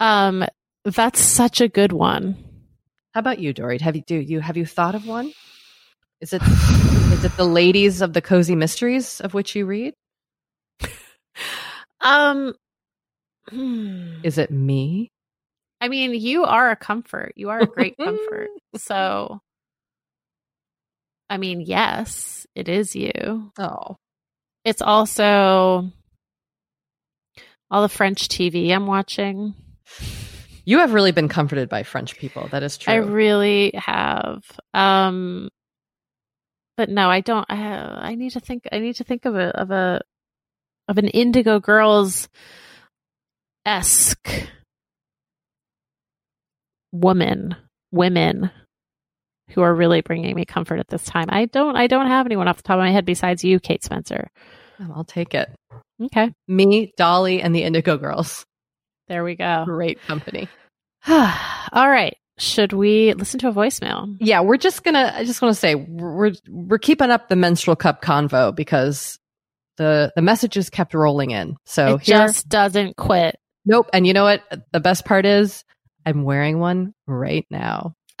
Um, 0.00 0.44
that's 0.84 1.20
such 1.20 1.60
a 1.60 1.68
good 1.68 1.92
one. 1.92 2.36
How 3.12 3.20
about 3.20 3.40
you, 3.40 3.52
Doree? 3.52 3.78
Have 3.80 3.96
you 3.96 4.02
do 4.06 4.16
you 4.16 4.40
have 4.40 4.56
you 4.56 4.64
thought 4.64 4.94
of 4.94 5.06
one? 5.06 5.32
Is 6.20 6.32
it 6.32 6.42
is 7.12 7.24
it 7.24 7.36
the 7.36 7.44
ladies 7.44 8.00
of 8.00 8.12
the 8.12 8.22
cozy 8.22 8.54
mysteries 8.54 9.20
of 9.20 9.34
which 9.34 9.54
you 9.54 9.66
read? 9.66 9.94
Um, 12.00 12.54
hmm. 13.48 14.20
Is 14.22 14.38
it 14.38 14.50
me? 14.50 15.10
I 15.80 15.88
mean, 15.88 16.14
you 16.14 16.44
are 16.44 16.70
a 16.70 16.76
comfort. 16.76 17.32
You 17.36 17.50
are 17.50 17.60
a 17.60 17.66
great 17.66 17.96
comfort. 17.96 18.48
So, 18.76 19.40
I 21.30 21.36
mean, 21.36 21.60
yes, 21.60 22.46
it 22.54 22.68
is 22.68 22.96
you. 22.96 23.52
Oh, 23.58 23.96
It's 24.64 24.82
also 24.82 25.90
all 27.70 27.82
the 27.82 27.88
French 27.88 28.28
TV 28.28 28.70
I'm 28.70 28.86
watching. 28.86 29.54
you 30.64 30.78
have 30.78 30.94
really 30.94 31.12
been 31.12 31.28
comforted 31.28 31.68
by 31.68 31.82
French 31.82 32.16
people. 32.16 32.48
That 32.50 32.62
is 32.62 32.78
true. 32.78 32.92
I 32.92 32.96
really 32.96 33.72
have. 33.74 34.42
Um, 34.72 35.48
but 36.76 36.88
no, 36.88 37.10
I 37.10 37.20
don't. 37.20 37.46
I, 37.50 37.56
I 38.10 38.14
need 38.14 38.30
to 38.32 38.40
think. 38.40 38.66
I 38.72 38.78
need 38.78 38.96
to 38.96 39.04
think 39.04 39.24
of 39.24 39.34
a 39.34 39.48
of 39.58 39.70
a 39.70 40.00
of 40.88 40.96
an 40.96 41.08
Indigo 41.08 41.60
Girls 41.60 42.28
esque 43.66 44.48
woman, 46.92 47.56
women 47.92 48.50
who 49.50 49.62
are 49.62 49.74
really 49.74 50.00
bringing 50.00 50.34
me 50.34 50.44
comfort 50.44 50.78
at 50.78 50.88
this 50.88 51.04
time. 51.04 51.26
I 51.30 51.46
don't. 51.46 51.76
I 51.76 51.86
don't 51.86 52.06
have 52.08 52.26
anyone 52.26 52.48
off 52.48 52.56
the 52.58 52.62
top 52.62 52.74
of 52.74 52.80
my 52.80 52.90
head 52.90 53.04
besides 53.04 53.44
you, 53.44 53.58
Kate 53.60 53.82
Spencer. 53.84 54.30
Oh, 54.80 54.92
I'll 54.96 55.04
take 55.04 55.34
it. 55.34 55.48
Okay, 56.00 56.32
Me, 56.46 56.92
Dolly, 56.96 57.42
and 57.42 57.54
the 57.54 57.62
Indigo 57.64 57.96
Girls. 57.96 58.44
there 59.08 59.24
we 59.24 59.34
go. 59.34 59.64
Great 59.64 60.00
company. 60.02 60.48
All 61.08 61.88
right. 61.90 62.16
Should 62.38 62.72
we 62.72 63.14
listen 63.14 63.40
to 63.40 63.48
a 63.48 63.52
voicemail? 63.52 64.16
Yeah, 64.20 64.42
we're 64.42 64.58
just 64.58 64.84
gonna. 64.84 65.12
I 65.14 65.24
just 65.24 65.42
want 65.42 65.54
to 65.54 65.58
say 65.58 65.74
we're 65.74 66.32
we're 66.48 66.78
keeping 66.78 67.10
up 67.10 67.28
the 67.28 67.34
menstrual 67.34 67.74
cup 67.74 68.00
convo 68.00 68.54
because 68.54 69.18
the 69.76 70.12
the 70.14 70.22
messages 70.22 70.70
kept 70.70 70.94
rolling 70.94 71.32
in. 71.32 71.56
So 71.66 71.94
it 71.96 72.02
here, 72.02 72.18
just 72.18 72.48
doesn't 72.48 72.96
quit. 72.96 73.36
nope. 73.64 73.88
And 73.92 74.06
you 74.06 74.12
know 74.12 74.22
what? 74.22 74.42
The 74.72 74.78
best 74.78 75.04
part 75.04 75.26
is, 75.26 75.64
I'm 76.06 76.22
wearing 76.22 76.60
one 76.60 76.94
right 77.08 77.44
now. 77.50 77.94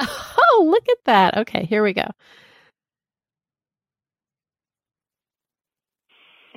Oh, 0.58 0.64
look 0.64 0.88
at 0.90 0.98
that. 1.06 1.38
Okay, 1.38 1.66
here 1.66 1.84
we 1.84 1.92
go. 1.92 2.10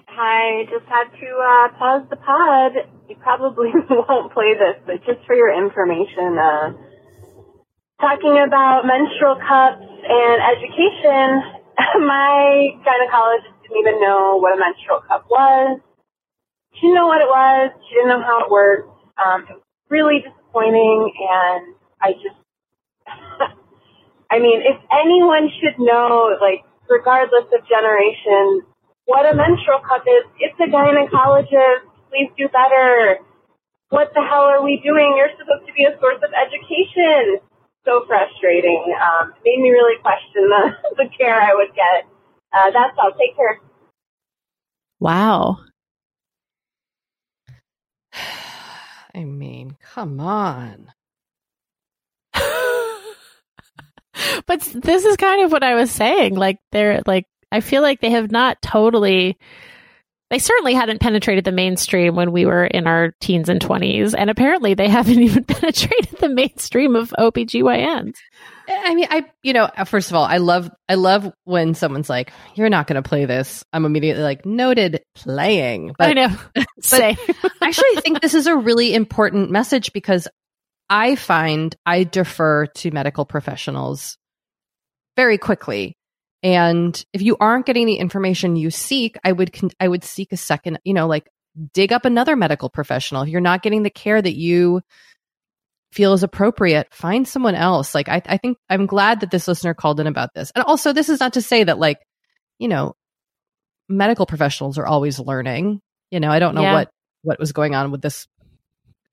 Hi, 0.08 0.66
just 0.66 0.90
had 0.90 1.06
to 1.06 1.30
uh, 1.38 1.78
pause 1.78 2.02
the 2.10 2.16
pod. 2.18 2.72
You 3.08 3.16
probably 3.22 3.70
won't 3.90 4.34
play 4.34 4.58
this, 4.58 4.82
but 4.88 5.06
just 5.06 5.24
for 5.28 5.36
your 5.36 5.54
information, 5.54 6.34
uh, 6.42 6.74
talking 8.02 8.42
about 8.42 8.90
menstrual 8.90 9.38
cups 9.38 9.86
and 9.86 10.38
education, 10.50 11.62
my 12.02 12.74
gynecologist 12.82 13.54
didn't 13.62 13.78
even 13.78 14.02
know 14.02 14.42
what 14.42 14.58
a 14.58 14.60
menstrual 14.60 15.02
cup 15.08 15.28
was. 15.30 15.80
She 16.74 16.88
didn't 16.88 16.96
know 16.96 17.06
what 17.06 17.22
it 17.22 17.30
was. 17.30 17.70
She 17.88 17.96
didn't 17.96 18.10
know 18.10 18.24
how 18.26 18.46
it 18.46 18.50
worked. 18.50 18.90
Um, 19.24 19.46
it 19.46 19.54
was 19.62 19.64
really 19.90 20.26
disappointing, 20.26 21.14
and 21.22 21.76
I 22.02 22.14
just, 22.14 22.41
I 24.32 24.40
mean, 24.40 24.62
if 24.64 24.80
anyone 24.96 25.52
should 25.60 25.78
know, 25.78 26.38
like, 26.40 26.64
regardless 26.90 27.52
of 27.52 27.68
generation, 27.68 28.64
what 29.06 29.28
a 29.28 29.36
menstrual 29.36 29.84
cup 29.84 30.04
is. 30.08 30.24
It's 30.40 30.56
a 30.60 30.72
gynecologist. 30.72 31.84
Please 32.10 32.32
do 32.38 32.48
better. 32.48 33.20
What 33.90 34.12
the 34.16 34.24
hell 34.24 34.48
are 34.48 34.64
we 34.64 34.80
doing? 34.84 35.16
You're 35.18 35.36
supposed 35.38 35.68
to 35.68 35.74
be 35.74 35.84
a 35.84 36.00
source 36.00 36.24
of 36.24 36.32
education. 36.32 37.44
So 37.84 38.06
frustrating. 38.08 38.96
Um, 38.96 39.34
made 39.44 39.60
me 39.60 39.70
really 39.70 40.00
question 40.02 40.48
the, 40.48 40.72
the 41.04 41.10
care 41.18 41.42
I 41.42 41.54
would 41.54 41.76
get. 41.76 42.08
Uh, 42.54 42.72
that's 42.72 42.96
all. 42.98 43.12
Take 43.20 43.36
care. 43.36 43.60
Wow. 45.02 45.58
I 49.14 49.26
mean, 49.26 49.76
come 49.82 50.22
on. 50.22 50.94
But 54.46 54.62
this 54.62 55.06
is 55.06 55.16
kind 55.18 55.44
of 55.44 55.52
what 55.52 55.64
I 55.64 55.76
was 55.76 55.92
saying. 55.92 56.36
Like 56.36 56.60
they're 56.72 57.02
like 57.06 57.26
I 57.52 57.60
feel 57.60 57.82
like 57.82 58.02
they 58.02 58.12
have 58.12 58.32
not 58.32 58.62
totally 58.62 59.38
they 60.30 60.40
certainly 60.40 60.74
hadn't 60.74 61.02
penetrated 61.02 61.44
the 61.44 61.52
mainstream 61.52 62.16
when 62.16 62.32
we 62.32 62.46
were 62.46 62.66
in 62.66 62.88
our 62.88 63.14
teens 63.20 63.50
and 63.50 63.60
20s 63.60 64.16
and 64.18 64.30
apparently 64.30 64.74
they 64.74 64.88
haven't 64.90 65.20
even 65.20 65.44
penetrated 65.44 66.20
the 66.20 66.30
mainstream 66.30 66.96
of 66.96 67.14
OBGYNs. 67.20 68.16
I 68.70 68.96
mean, 68.96 69.08
I 69.10 69.26
you 69.44 69.54
know, 69.54 69.66
uh, 69.66 69.84
first 69.84 70.10
of 70.10 70.16
all, 70.16 70.24
I 70.24 70.38
love 70.38 70.72
I 70.88 70.96
love 70.96 71.32
when 71.44 71.74
someone's 71.74 72.10
like, 72.10 72.32
"You're 72.56 72.70
not 72.70 72.88
going 72.88 73.02
to 73.02 73.08
play 73.08 73.26
this." 73.26 73.66
I'm 73.74 73.86
immediately 73.86 74.24
like, 74.24 74.46
"Noted, 74.46 75.02
playing." 75.16 75.94
But, 75.98 76.10
I 76.10 76.14
know. 76.14 76.38
Say, 76.82 77.18
I 77.62 77.68
actually 77.68 78.02
think 78.02 78.22
this 78.22 78.34
is 78.34 78.48
a 78.48 78.56
really 78.56 78.94
important 78.94 79.52
message 79.52 79.92
because 79.94 80.28
I 80.92 81.16
find 81.16 81.76
I 81.86 82.04
defer 82.04 82.68
to 82.68 82.92
medical 82.92 83.26
professionals 83.26 84.18
very 85.16 85.40
quickly 85.40 85.96
and 86.44 87.04
if 87.14 87.22
you 87.22 87.38
aren't 87.40 87.66
getting 87.66 87.86
the 87.86 87.96
information 87.96 88.56
you 88.56 88.72
seek, 88.72 89.18
I 89.24 89.32
would 89.32 89.54
con- 89.54 89.72
I 89.80 89.88
would 89.88 90.04
seek 90.04 90.32
a 90.32 90.38
second, 90.38 90.80
you 90.84 90.94
know, 90.94 91.08
like 91.08 91.30
dig 91.74 91.94
up 91.94 92.06
another 92.06 92.36
medical 92.36 92.70
professional. 92.70 93.24
If 93.24 93.30
you're 93.30 93.42
not 93.42 93.62
getting 93.62 93.84
the 93.84 93.90
care 93.90 94.22
that 94.22 94.36
you 94.36 94.82
feel 95.92 96.14
is 96.14 96.24
appropriate, 96.24 96.94
find 96.94 97.28
someone 97.28 97.54
else. 97.54 97.94
Like 97.94 98.10
I, 98.10 98.22
I 98.26 98.38
think 98.38 98.58
I'm 98.70 98.88
glad 98.88 99.20
that 99.20 99.30
this 99.30 99.48
listener 99.48 99.74
called 99.74 100.00
in 100.00 100.08
about 100.08 100.34
this. 100.34 100.52
And 100.56 100.64
also 100.64 100.94
this 100.94 101.10
is 101.10 101.20
not 101.20 101.34
to 101.34 101.42
say 101.42 101.64
that 101.64 101.78
like, 101.78 102.00
you 102.58 102.68
know, 102.68 102.94
medical 103.88 104.26
professionals 104.26 104.78
are 104.78 104.88
always 104.88 105.20
learning. 105.20 105.80
You 106.10 106.20
know, 106.20 106.32
I 106.32 106.40
don't 106.40 106.56
know 106.56 106.62
yeah. 106.64 106.74
what 106.74 106.90
what 107.24 107.40
was 107.40 107.52
going 107.52 107.76
on 107.76 107.92
with 107.92 108.02
this 108.02 108.26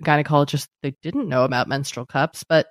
gynecologist. 0.02 0.68
They 0.82 0.94
didn't 1.02 1.28
know 1.28 1.44
about 1.44 1.68
menstrual 1.68 2.06
cups, 2.06 2.44
but 2.48 2.66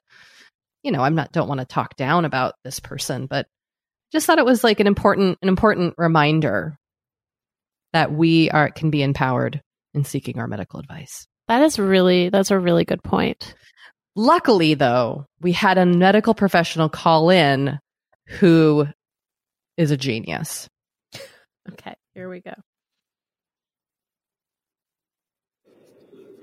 you 0.84 0.92
know, 0.92 1.02
I'm 1.02 1.16
not 1.16 1.32
don't 1.32 1.48
want 1.48 1.60
to 1.60 1.66
talk 1.66 1.96
down 1.96 2.26
about 2.26 2.56
this 2.64 2.80
person, 2.80 3.26
but 3.26 3.48
just 4.12 4.26
thought 4.26 4.40
it 4.40 4.46
was 4.46 4.64
like 4.64 4.80
an 4.80 4.88
important 4.88 5.38
an 5.42 5.50
important 5.50 5.96
reminder 5.98 6.78
that 7.94 8.12
we 8.12 8.50
are 8.50 8.70
can 8.70 8.90
be 8.90 9.04
empowered 9.04 9.62
in 9.94 10.04
seeking 10.04 10.40
our 10.40 10.48
medical 10.48 10.80
advice. 10.80 11.28
That 11.48 11.62
is 11.62 11.80
really 11.80 12.30
that's 12.30 12.52
a 12.52 12.60
really 12.60 12.86
good 12.86 13.04
point. 13.04 13.56
Luckily 14.16 14.74
though, 14.74 15.26
we 15.42 15.52
had 15.52 15.78
a 15.78 15.86
medical 15.86 16.34
professional 16.34 16.90
call 16.90 17.30
in 17.30 17.80
who 18.28 18.88
is 19.78 19.92
a 19.92 19.98
genius. 19.98 20.68
Okay, 21.70 21.96
here 22.14 22.30
we 22.30 22.40
go. 22.40 22.54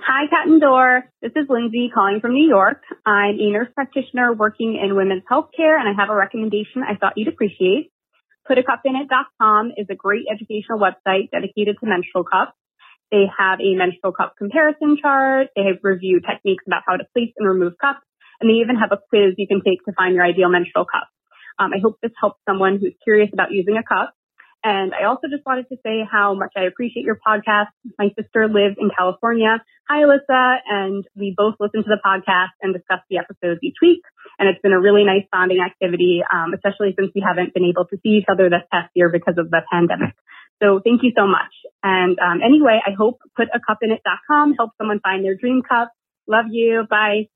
Hi, 0.07 0.29
Cat 0.29 0.47
and 0.47 0.61
Door. 0.61 1.09
This 1.23 1.33
is 1.35 1.49
Lindsay 1.49 1.89
calling 1.89 2.21
from 2.21 2.35
New 2.35 2.47
York. 2.47 2.83
I'm 3.07 3.41
a 3.41 3.49
nurse 3.49 3.73
practitioner 3.75 4.35
working 4.35 4.77
in 4.77 4.97
women's 4.97 5.23
healthcare, 5.25 5.81
and 5.81 5.89
I 5.89 5.97
have 5.97 6.11
a 6.11 6.15
recommendation 6.15 6.85
I 6.85 6.97
thought 7.01 7.15
you'd 7.17 7.33
appreciate. 7.33 7.89
PutACupInIt.com 8.45 9.73
is 9.79 9.87
a 9.89 9.95
great 9.95 10.27
educational 10.29 10.77
website 10.77 11.31
dedicated 11.33 11.77
to 11.81 11.87
menstrual 11.89 12.25
cups. 12.25 12.53
They 13.11 13.25
have 13.33 13.61
a 13.65 13.75
menstrual 13.81 14.13
cup 14.13 14.35
comparison 14.37 14.99
chart. 15.01 15.49
They 15.57 15.65
have 15.73 15.81
review 15.81 16.21
techniques 16.21 16.65
about 16.67 16.83
how 16.87 16.99
to 16.99 17.05
place 17.15 17.33
and 17.39 17.49
remove 17.49 17.73
cups, 17.81 18.05
and 18.43 18.51
they 18.51 18.61
even 18.61 18.77
have 18.77 18.93
a 18.93 19.01
quiz 19.09 19.41
you 19.41 19.49
can 19.49 19.63
take 19.65 19.83
to 19.89 19.93
find 19.97 20.15
your 20.15 20.25
ideal 20.25 20.51
menstrual 20.51 20.85
cup. 20.85 21.09
Um, 21.59 21.73
I 21.73 21.81
hope 21.81 21.97
this 22.03 22.13
helps 22.21 22.45
someone 22.45 22.77
who's 22.77 22.93
curious 23.03 23.31
about 23.33 23.53
using 23.53 23.81
a 23.81 23.83
cup. 23.83 24.13
And 24.65 24.95
I 24.95 25.05
also 25.05 25.29
just 25.29 25.45
wanted 25.45 25.69
to 25.69 25.77
say 25.85 26.01
how 26.11 26.33
much 26.33 26.53
I 26.57 26.63
appreciate 26.63 27.05
your 27.05 27.21
podcast. 27.21 27.69
My 27.99 28.09
sister 28.19 28.49
lives 28.49 28.77
in 28.81 28.89
California. 28.97 29.63
Hi, 29.91 30.01
Alyssa. 30.01 30.57
And 30.67 31.05
we 31.15 31.35
both 31.37 31.57
listen 31.61 31.85
to 31.85 31.91
the 31.91 32.01
podcast 32.05 32.57
and 32.63 32.73
discuss 32.73 33.01
the 33.11 33.19
episodes 33.19 33.61
each 33.63 33.77
week. 33.83 34.01
And 34.39 34.49
it's 34.49 34.61
been 34.63 34.73
a 34.73 34.81
really 34.81 35.05
nice 35.05 35.25
bonding 35.31 35.61
activity, 35.61 36.23
um, 36.33 36.55
especially 36.55 36.95
since 36.99 37.13
we 37.15 37.21
haven't 37.21 37.53
been 37.53 37.67
able 37.67 37.85
to 37.85 37.99
see 38.03 38.17
each 38.17 38.25
other 38.27 38.49
this 38.49 38.65
past 38.73 38.91
year 38.95 39.11
because 39.11 39.35
of 39.37 39.51
the 39.51 39.61
pandemic. 39.71 40.15
So 40.63 40.81
thank 40.83 41.03
you 41.03 41.13
so 41.15 41.27
much. 41.27 41.53
And 41.83 42.19
um, 42.19 42.41
anyway, 42.43 42.81
I 42.87 42.93
hope 42.97 43.19
putacupinit.com 43.39 44.55
helps 44.55 44.79
someone 44.79 45.01
find 45.01 45.23
their 45.23 45.35
dream 45.35 45.61
cup. 45.61 45.93
Love 46.27 46.47
you. 46.51 46.87
Bye. 46.89 47.29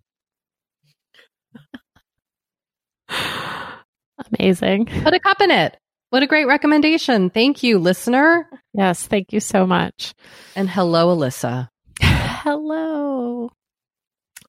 Amazing. 4.33 4.87
Put 4.87 5.13
a 5.13 5.21
cup 5.21 5.43
in 5.43 5.51
it. 5.51 5.77
What 6.11 6.23
a 6.23 6.27
great 6.27 6.47
recommendation. 6.47 7.29
Thank 7.29 7.63
you, 7.63 7.79
listener. 7.79 8.49
Yes, 8.73 9.07
thank 9.07 9.35
you 9.35 9.41
so 9.41 9.67
much. 9.67 10.15
And 10.57 10.69
hello, 10.69 11.15
Alyssa. 11.15 11.69
hello. 12.01 13.51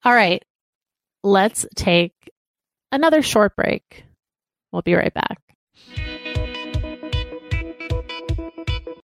All 0.05 0.13
right. 0.13 0.41
Let's 1.21 1.65
take 1.75 2.13
another 2.93 3.21
short 3.21 3.57
break. 3.57 4.05
We'll 4.71 4.83
be 4.83 4.93
right 4.93 5.13
back. 5.13 5.37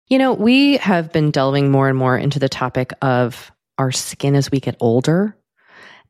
You 0.10 0.20
know, 0.20 0.34
we 0.34 0.78
have 0.78 1.12
been 1.12 1.32
delving 1.32 1.72
more 1.72 1.90
and 1.90 1.98
more 1.98 2.16
into 2.16 2.38
the 2.38 2.50
topic 2.50 2.94
of 3.02 3.52
our 3.80 3.92
skin 3.92 4.36
as 4.36 4.52
we 4.52 4.60
get 4.60 4.78
older 4.80 5.36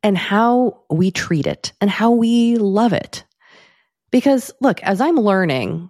and 0.04 0.18
how 0.18 0.82
we 0.90 1.10
treat 1.10 1.48
it 1.48 1.72
and 1.80 1.90
how 1.90 2.12
we 2.12 2.58
love 2.58 2.92
it. 2.92 3.24
Because 4.12 4.52
look, 4.60 4.84
as 4.84 5.00
I'm 5.00 5.16
learning 5.16 5.90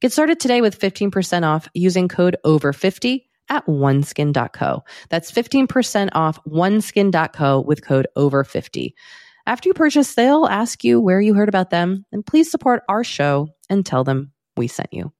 Get 0.00 0.12
started 0.12 0.40
today 0.40 0.62
with 0.62 0.78
15% 0.78 1.46
off 1.46 1.68
using 1.74 2.08
code 2.08 2.36
OVER50 2.42 3.24
at 3.50 3.66
oneskin.co. 3.66 4.82
That's 5.10 5.30
15% 5.30 6.08
off 6.14 6.42
oneskin.co 6.46 7.60
with 7.60 7.84
code 7.84 8.06
OVER50. 8.16 8.94
After 9.46 9.68
you 9.68 9.74
purchase, 9.74 10.14
they'll 10.14 10.46
ask 10.46 10.84
you 10.84 11.02
where 11.02 11.20
you 11.20 11.34
heard 11.34 11.50
about 11.50 11.68
them, 11.68 12.06
and 12.12 12.24
please 12.24 12.50
support 12.50 12.82
our 12.88 13.04
show 13.04 13.48
and 13.68 13.84
tell 13.84 14.02
them 14.02 14.32
we 14.56 14.68
sent 14.68 14.90
you. 14.92 15.12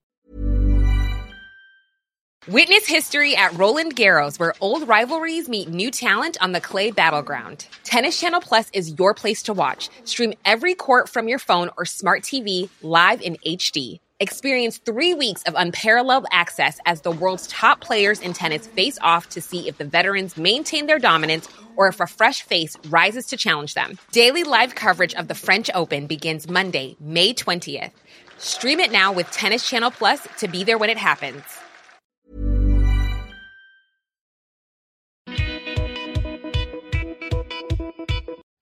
Witness 2.47 2.87
history 2.87 3.35
at 3.35 3.53
Roland 3.53 3.95
Garros, 3.95 4.39
where 4.39 4.55
old 4.61 4.87
rivalries 4.87 5.47
meet 5.47 5.69
new 5.69 5.91
talent 5.91 6.37
on 6.41 6.53
the 6.53 6.61
clay 6.61 6.89
battleground. 6.89 7.67
Tennis 7.83 8.19
Channel 8.19 8.41
Plus 8.41 8.67
is 8.73 8.97
your 8.97 9.13
place 9.13 9.43
to 9.43 9.53
watch. 9.53 9.89
Stream 10.05 10.33
every 10.43 10.73
court 10.73 11.07
from 11.07 11.27
your 11.27 11.37
phone 11.37 11.69
or 11.77 11.85
smart 11.85 12.23
TV 12.23 12.67
live 12.81 13.21
in 13.21 13.37
HD. 13.45 13.99
Experience 14.21 14.77
three 14.77 15.15
weeks 15.15 15.41
of 15.47 15.55
unparalleled 15.57 16.27
access 16.31 16.79
as 16.85 17.01
the 17.01 17.09
world's 17.09 17.47
top 17.47 17.81
players 17.81 18.21
in 18.21 18.33
tennis 18.33 18.67
face 18.67 18.99
off 19.01 19.27
to 19.29 19.41
see 19.41 19.67
if 19.67 19.79
the 19.79 19.83
veterans 19.83 20.37
maintain 20.37 20.85
their 20.85 20.99
dominance 20.99 21.49
or 21.75 21.87
if 21.87 21.99
a 21.99 22.05
fresh 22.05 22.43
face 22.43 22.77
rises 22.89 23.25
to 23.25 23.35
challenge 23.35 23.73
them. 23.73 23.97
Daily 24.11 24.43
live 24.43 24.75
coverage 24.75 25.15
of 25.15 25.27
the 25.27 25.33
French 25.33 25.71
Open 25.73 26.05
begins 26.05 26.47
Monday, 26.47 26.95
May 26.99 27.33
20th. 27.33 27.89
Stream 28.37 28.79
it 28.79 28.91
now 28.91 29.11
with 29.11 29.25
Tennis 29.31 29.67
Channel 29.67 29.89
Plus 29.89 30.27
to 30.37 30.47
be 30.47 30.63
there 30.63 30.77
when 30.77 30.91
it 30.91 30.99
happens. 30.99 31.41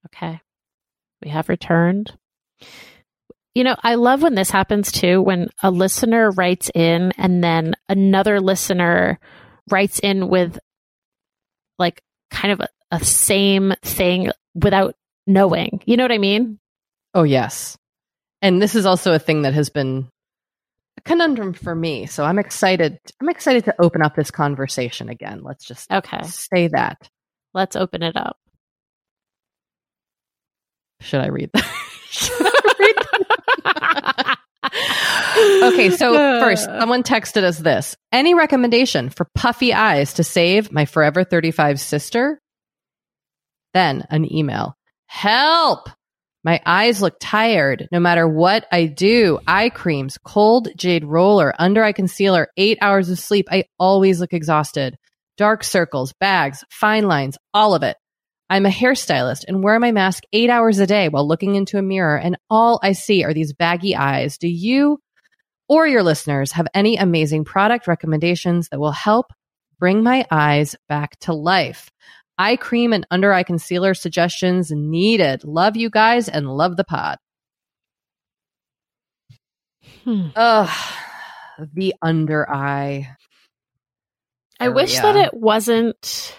Okay. 0.05 0.39
We 1.21 1.31
have 1.31 1.49
returned. 1.49 2.13
You 3.59 3.65
know, 3.65 3.75
I 3.83 3.95
love 3.95 4.21
when 4.21 4.35
this 4.35 4.49
happens 4.49 4.89
too, 4.89 5.21
when 5.21 5.49
a 5.61 5.69
listener 5.69 6.31
writes 6.31 6.71
in 6.73 7.11
and 7.17 7.43
then 7.43 7.73
another 7.89 8.39
listener 8.39 9.19
writes 9.69 9.99
in 9.99 10.29
with 10.29 10.57
like 11.77 12.01
kind 12.31 12.53
of 12.53 12.61
a, 12.61 12.69
a 12.91 13.03
same 13.03 13.73
thing 13.81 14.31
without 14.55 14.95
knowing. 15.27 15.81
You 15.85 15.97
know 15.97 16.05
what 16.05 16.13
I 16.13 16.19
mean? 16.19 16.57
Oh, 17.13 17.23
yes. 17.23 17.77
And 18.41 18.61
this 18.61 18.75
is 18.75 18.85
also 18.85 19.11
a 19.13 19.19
thing 19.19 19.41
that 19.41 19.53
has 19.55 19.69
been 19.69 20.07
a 20.97 21.01
conundrum 21.01 21.51
for 21.51 21.75
me. 21.75 22.05
So 22.05 22.23
I'm 22.23 22.39
excited. 22.39 22.97
I'm 23.19 23.27
excited 23.27 23.65
to 23.65 23.75
open 23.77 24.01
up 24.01 24.15
this 24.15 24.31
conversation 24.31 25.09
again. 25.09 25.43
Let's 25.43 25.65
just 25.65 25.91
Okay. 25.91 26.21
say 26.23 26.69
that. 26.69 27.09
Let's 27.53 27.75
open 27.75 28.03
it 28.03 28.15
up. 28.15 28.37
Should 31.01 31.19
I 31.19 31.27
read 31.27 31.49
that? 31.53 31.65
Should 32.89 33.07
I 33.13 33.83
read 33.83 34.15
that? 34.15 34.39
okay, 35.73 35.89
so 35.91 36.13
first, 36.13 36.67
uh. 36.67 36.79
someone 36.79 37.03
texted 37.03 37.43
us 37.43 37.57
this. 37.57 37.95
Any 38.11 38.33
recommendation 38.33 39.09
for 39.09 39.27
puffy 39.35 39.73
eyes 39.73 40.13
to 40.15 40.23
save 40.23 40.71
my 40.71 40.85
Forever 40.85 41.23
35 41.23 41.79
sister? 41.79 42.39
Then 43.73 44.05
an 44.09 44.31
email. 44.31 44.75
Help! 45.07 45.89
My 46.43 46.61
eyes 46.65 47.01
look 47.01 47.15
tired 47.19 47.87
no 47.91 47.99
matter 47.99 48.27
what 48.27 48.65
I 48.71 48.85
do. 48.85 49.39
Eye 49.45 49.69
creams, 49.69 50.17
cold 50.23 50.69
jade 50.77 51.03
roller, 51.03 51.53
under 51.59 51.83
eye 51.83 51.91
concealer, 51.91 52.47
eight 52.55 52.77
hours 52.81 53.09
of 53.09 53.19
sleep. 53.19 53.47
I 53.51 53.65
always 53.77 54.21
look 54.21 54.33
exhausted. 54.33 54.95
Dark 55.37 55.63
circles, 55.63 56.13
bags, 56.19 56.63
fine 56.69 57.07
lines, 57.07 57.37
all 57.53 57.75
of 57.75 57.83
it. 57.83 57.97
I'm 58.49 58.65
a 58.65 58.69
hairstylist 58.69 59.45
and 59.47 59.63
wear 59.63 59.79
my 59.79 59.91
mask 59.91 60.23
eight 60.33 60.49
hours 60.49 60.79
a 60.79 60.87
day 60.87 61.07
while 61.07 61.27
looking 61.27 61.55
into 61.55 61.77
a 61.77 61.83
mirror, 61.83 62.17
and 62.17 62.37
all 62.49 62.79
I 62.81 62.93
see 62.93 63.23
are 63.23 63.33
these 63.33 63.53
baggy 63.53 63.95
eyes. 63.95 64.37
Do 64.37 64.47
you 64.47 64.99
or 65.67 65.87
your 65.87 66.01
listeners 66.01 66.53
have 66.53 66.67
any 66.73 66.97
amazing 66.97 67.45
product 67.45 67.87
recommendations 67.87 68.69
that 68.69 68.79
will 68.79 68.91
help 68.91 69.27
bring 69.79 70.01
my 70.01 70.25
eyes 70.31 70.75
back 70.87 71.19
to 71.19 71.33
life? 71.33 71.91
Eye 72.39 72.55
cream 72.55 72.93
and 72.93 73.05
under 73.11 73.31
eye 73.33 73.43
concealer 73.43 73.93
suggestions 73.93 74.71
needed. 74.71 75.43
Love 75.43 75.75
you 75.75 75.89
guys 75.89 76.27
and 76.27 76.49
love 76.49 76.75
the 76.75 76.85
pod. 76.85 77.17
Hmm. 80.05 80.29
Ugh, 80.35 80.93
the 81.73 81.93
under 82.01 82.49
eye. 82.49 83.15
I 84.59 84.69
wish 84.69 84.95
that 84.95 85.15
it 85.15 85.33
wasn't. 85.33 86.35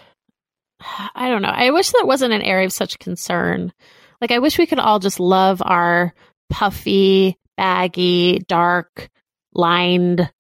I 1.15 1.29
don't 1.29 1.43
know. 1.43 1.49
I 1.49 1.71
wish 1.71 1.91
that 1.91 2.07
wasn't 2.07 2.33
an 2.33 2.43
area 2.43 2.67
of 2.67 2.73
such 2.73 2.99
concern. 2.99 3.73
Like, 4.21 4.31
I 4.33 4.39
wish 4.39 4.59
we 4.59 4.67
could 4.67 4.79
all 4.79 4.99
just 4.99 5.21
love 5.21 5.63
our 5.65 6.15
puffy, 6.51 7.39
baggy, 7.57 8.39
dark, 8.49 9.09
lined 9.55 10.31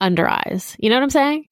under 0.00 0.28
eyes. 0.28 0.76
You 0.78 0.90
know 0.90 0.96
what 0.96 1.02
I'm 1.04 1.10
saying? 1.10 1.46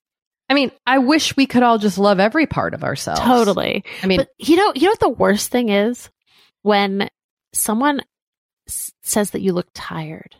I 0.51 0.55
mean, 0.55 0.71
I 0.87 0.99
wish 0.99 1.37
we 1.37 1.47
could 1.47 1.63
all 1.63 1.79
just 1.79 1.99
love 1.99 2.21
every 2.21 2.47
part 2.47 2.73
of 2.75 2.85
ourselves. 2.85 3.21
Totally. 3.21 3.85
I 4.03 4.07
mean, 4.07 4.19
but 4.19 4.29
you 4.39 4.57
know, 4.57 4.73
you 4.75 4.83
know 4.85 4.91
what 4.93 5.01
the 5.01 5.09
worst 5.11 5.51
thing 5.51 5.69
is 5.69 6.09
when 6.63 7.09
someone 7.53 8.01
s- 8.67 8.93
says 9.03 9.31
that 9.33 9.43
you 9.43 9.53
look 9.53 9.69
tired. 9.75 10.35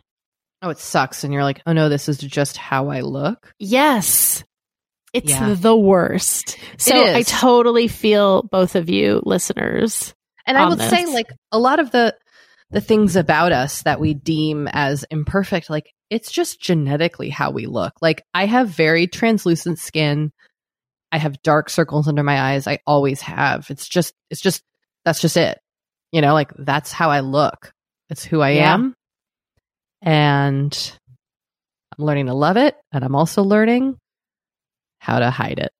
oh, 0.63 0.69
it 0.69 0.79
sucks. 0.79 1.23
And 1.23 1.31
you're 1.31 1.43
like, 1.43 1.61
oh 1.67 1.73
no, 1.73 1.89
this 1.89 2.09
is 2.09 2.17
just 2.17 2.57
how 2.57 2.89
I 2.89 3.01
look. 3.01 3.53
Yes. 3.59 4.43
It's 5.13 5.29
Yeah. 5.29 5.55
the 5.55 5.75
worst. 5.75 6.57
So 6.77 7.03
I 7.03 7.23
totally 7.23 7.87
feel 7.87 8.43
both 8.43 8.75
of 8.75 8.89
you 8.89 9.21
listeners. 9.25 10.13
And 10.45 10.57
I 10.57 10.67
would 10.67 10.79
say, 10.79 11.05
like, 11.05 11.27
a 11.51 11.59
lot 11.59 11.79
of 11.79 11.91
the 11.91 12.15
the 12.71 12.81
things 12.81 13.15
about 13.15 13.51
us 13.51 13.81
that 13.83 13.99
we 13.99 14.13
deem 14.13 14.67
as 14.71 15.03
imperfect, 15.09 15.71
like 15.71 15.91
it's 16.11 16.31
just 16.31 16.61
genetically 16.61 17.29
how 17.29 17.49
we 17.49 17.65
look. 17.65 17.93
Like 18.01 18.23
I 18.33 18.45
have 18.45 18.69
very 18.69 19.07
translucent 19.07 19.79
skin. 19.79 20.31
I 21.11 21.17
have 21.17 21.41
dark 21.41 21.71
circles 21.71 22.07
under 22.07 22.21
my 22.21 22.39
eyes. 22.39 22.67
I 22.67 22.77
always 22.85 23.21
have. 23.21 23.71
It's 23.71 23.87
just 23.87 24.13
it's 24.29 24.41
just 24.41 24.61
that's 25.03 25.19
just 25.19 25.35
it. 25.37 25.59
You 26.11 26.21
know, 26.21 26.33
like 26.33 26.51
that's 26.57 26.91
how 26.91 27.09
I 27.09 27.21
look. 27.21 27.71
It's 28.11 28.23
who 28.23 28.39
I 28.41 28.51
Yeah. 28.51 28.75
am. 28.75 28.93
And 30.01 30.97
I'm 31.97 32.05
learning 32.05 32.27
to 32.27 32.33
love 32.33 32.57
it. 32.57 32.75
And 32.91 33.03
I'm 33.03 33.15
also 33.15 33.43
learning 33.43 33.97
how 34.99 35.19
to 35.19 35.29
hide 35.29 35.59
it. 35.59 35.71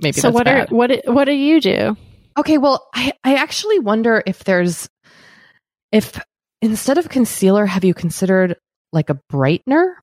Maybe 0.00 0.12
so 0.20 0.28
that's 0.28 0.34
what 0.34 0.44
bad. 0.44 0.70
are 0.72 0.74
what 0.74 0.86
do- 0.88 1.12
what 1.12 1.24
do 1.24 1.32
you 1.32 1.60
do? 1.60 1.96
Okay, 2.36 2.58
well, 2.58 2.88
I, 2.94 3.12
I 3.22 3.36
actually 3.36 3.78
wonder 3.78 4.22
if 4.26 4.42
there's 4.44 4.88
if 5.92 6.20
instead 6.60 6.98
of 6.98 7.08
concealer, 7.08 7.64
have 7.66 7.84
you 7.84 7.94
considered 7.94 8.56
like 8.92 9.08
a 9.10 9.20
brightener, 9.32 9.94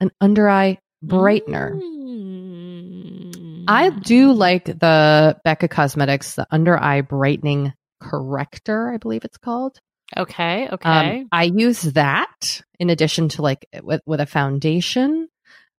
an 0.00 0.10
under 0.20 0.48
eye 0.48 0.78
brightener? 1.04 1.80
Mm. 1.80 3.64
I 3.68 3.90
do 3.90 4.32
like 4.32 4.64
the 4.66 5.36
Becca 5.44 5.68
Cosmetics, 5.68 6.34
the 6.36 6.46
under 6.50 6.80
eye 6.80 7.00
brightening 7.02 7.72
corrector, 8.00 8.92
I 8.92 8.96
believe 8.96 9.24
it's 9.24 9.38
called. 9.38 9.78
Okay, 10.16 10.66
Um, 10.66 10.72
okay. 10.74 11.26
I 11.30 11.44
use 11.44 11.82
that 11.82 12.62
in 12.80 12.90
addition 12.90 13.28
to 13.30 13.42
like 13.42 13.66
with, 13.82 14.00
with 14.06 14.20
a 14.20 14.26
foundation. 14.26 15.28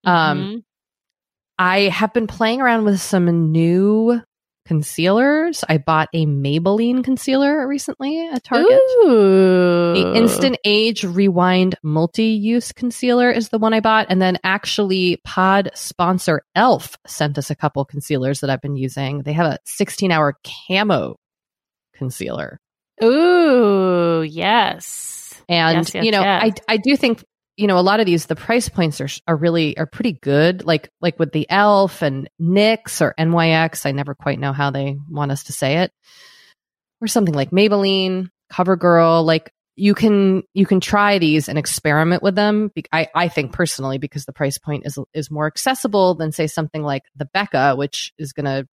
Um, 0.05 0.39
Mhm. 0.39 0.63
I 1.61 1.91
have 1.91 2.15
been 2.15 2.27
playing 2.27 2.63
around 2.63 2.87
with 2.87 3.03
some 3.03 3.53
new 3.53 4.23
concealers. 4.65 5.63
I 5.69 5.77
bought 5.77 6.09
a 6.15 6.25
Maybelline 6.25 7.05
concealer 7.05 7.69
recently 7.69 8.27
at 8.29 8.43
Target. 8.45 8.81
Ooh. 9.05 9.93
The 9.93 10.15
Instant 10.17 10.57
Age 10.65 11.05
Rewind 11.05 11.75
Multi 11.83 12.29
Use 12.29 12.73
Concealer 12.73 13.31
is 13.31 13.51
the 13.51 13.59
one 13.59 13.75
I 13.75 13.81
bought. 13.81 14.07
And 14.09 14.23
then 14.23 14.39
actually, 14.43 15.21
pod 15.23 15.71
sponsor 15.75 16.41
ELF 16.55 16.97
sent 17.07 17.37
us 17.37 17.51
a 17.51 17.55
couple 17.55 17.85
concealers 17.85 18.41
that 18.41 18.49
I've 18.49 18.63
been 18.63 18.77
using. 18.77 19.23
They 19.23 19.35
have 19.35 19.53
a 19.53 19.59
16 19.67 20.11
hour 20.11 20.37
camo 20.67 21.17
concealer. 21.95 22.59
Ooh, 23.05 24.23
yes. 24.23 25.35
And 25.47 25.77
Yes, 25.77 25.95
yes, 25.95 26.05
you 26.07 26.11
know, 26.11 26.23
yes. 26.23 26.43
I 26.69 26.75
I 26.75 26.77
do 26.79 26.97
think 26.97 27.23
you 27.61 27.67
know 27.67 27.79
a 27.79 27.81
lot 27.81 28.01
of 28.01 28.07
these 28.07 28.25
the 28.25 28.35
price 28.35 28.71
points 28.71 29.03
are 29.03 29.09
are 29.29 29.37
really 29.37 29.77
are 29.77 29.85
pretty 29.85 30.13
good. 30.13 30.65
Like 30.65 30.91
like 31.03 31.19
with 31.19 31.33
the 31.33 31.49
Elf 31.51 32.01
and 32.01 32.29
NYX 32.41 33.03
or 33.03 33.15
NYX. 33.19 33.85
I 33.85 33.93
never 33.93 34.15
quite 34.15 34.39
know 34.39 34.55
how 34.55 34.71
they 34.71 34.97
want 35.11 35.31
us 35.31 35.45
to 35.45 35.53
say 35.53 35.79
it, 35.79 35.93
or 37.03 37.07
something 37.07 37.35
like 37.35 37.51
Maybelline, 37.51 38.31
CoverGirl. 38.51 39.27
Like 39.27 39.53
you 39.77 39.95
can 39.95 40.43
you 40.55 40.65
can 40.65 40.81
try 40.81 41.19
these 41.19 41.51
and 41.51 41.59
experiment 41.59 42.23
with 42.23 42.35
them. 42.35 42.71
I 42.93 43.09
I 43.15 43.29
think 43.29 43.53
personally 43.53 43.99
because 43.99 44.25
the 44.25 44.33
price 44.33 44.57
point 44.57 44.87
is 44.87 44.99
is 45.13 45.31
more 45.31 45.47
accessible 45.47 46.15
than 46.15 46.33
say 46.33 46.47
something 46.47 46.83
like 46.83 47.03
the 47.15 47.27
Becca, 47.27 47.77
which 47.77 48.15
is 48.19 48.33
going 48.33 48.47
to 48.47 48.67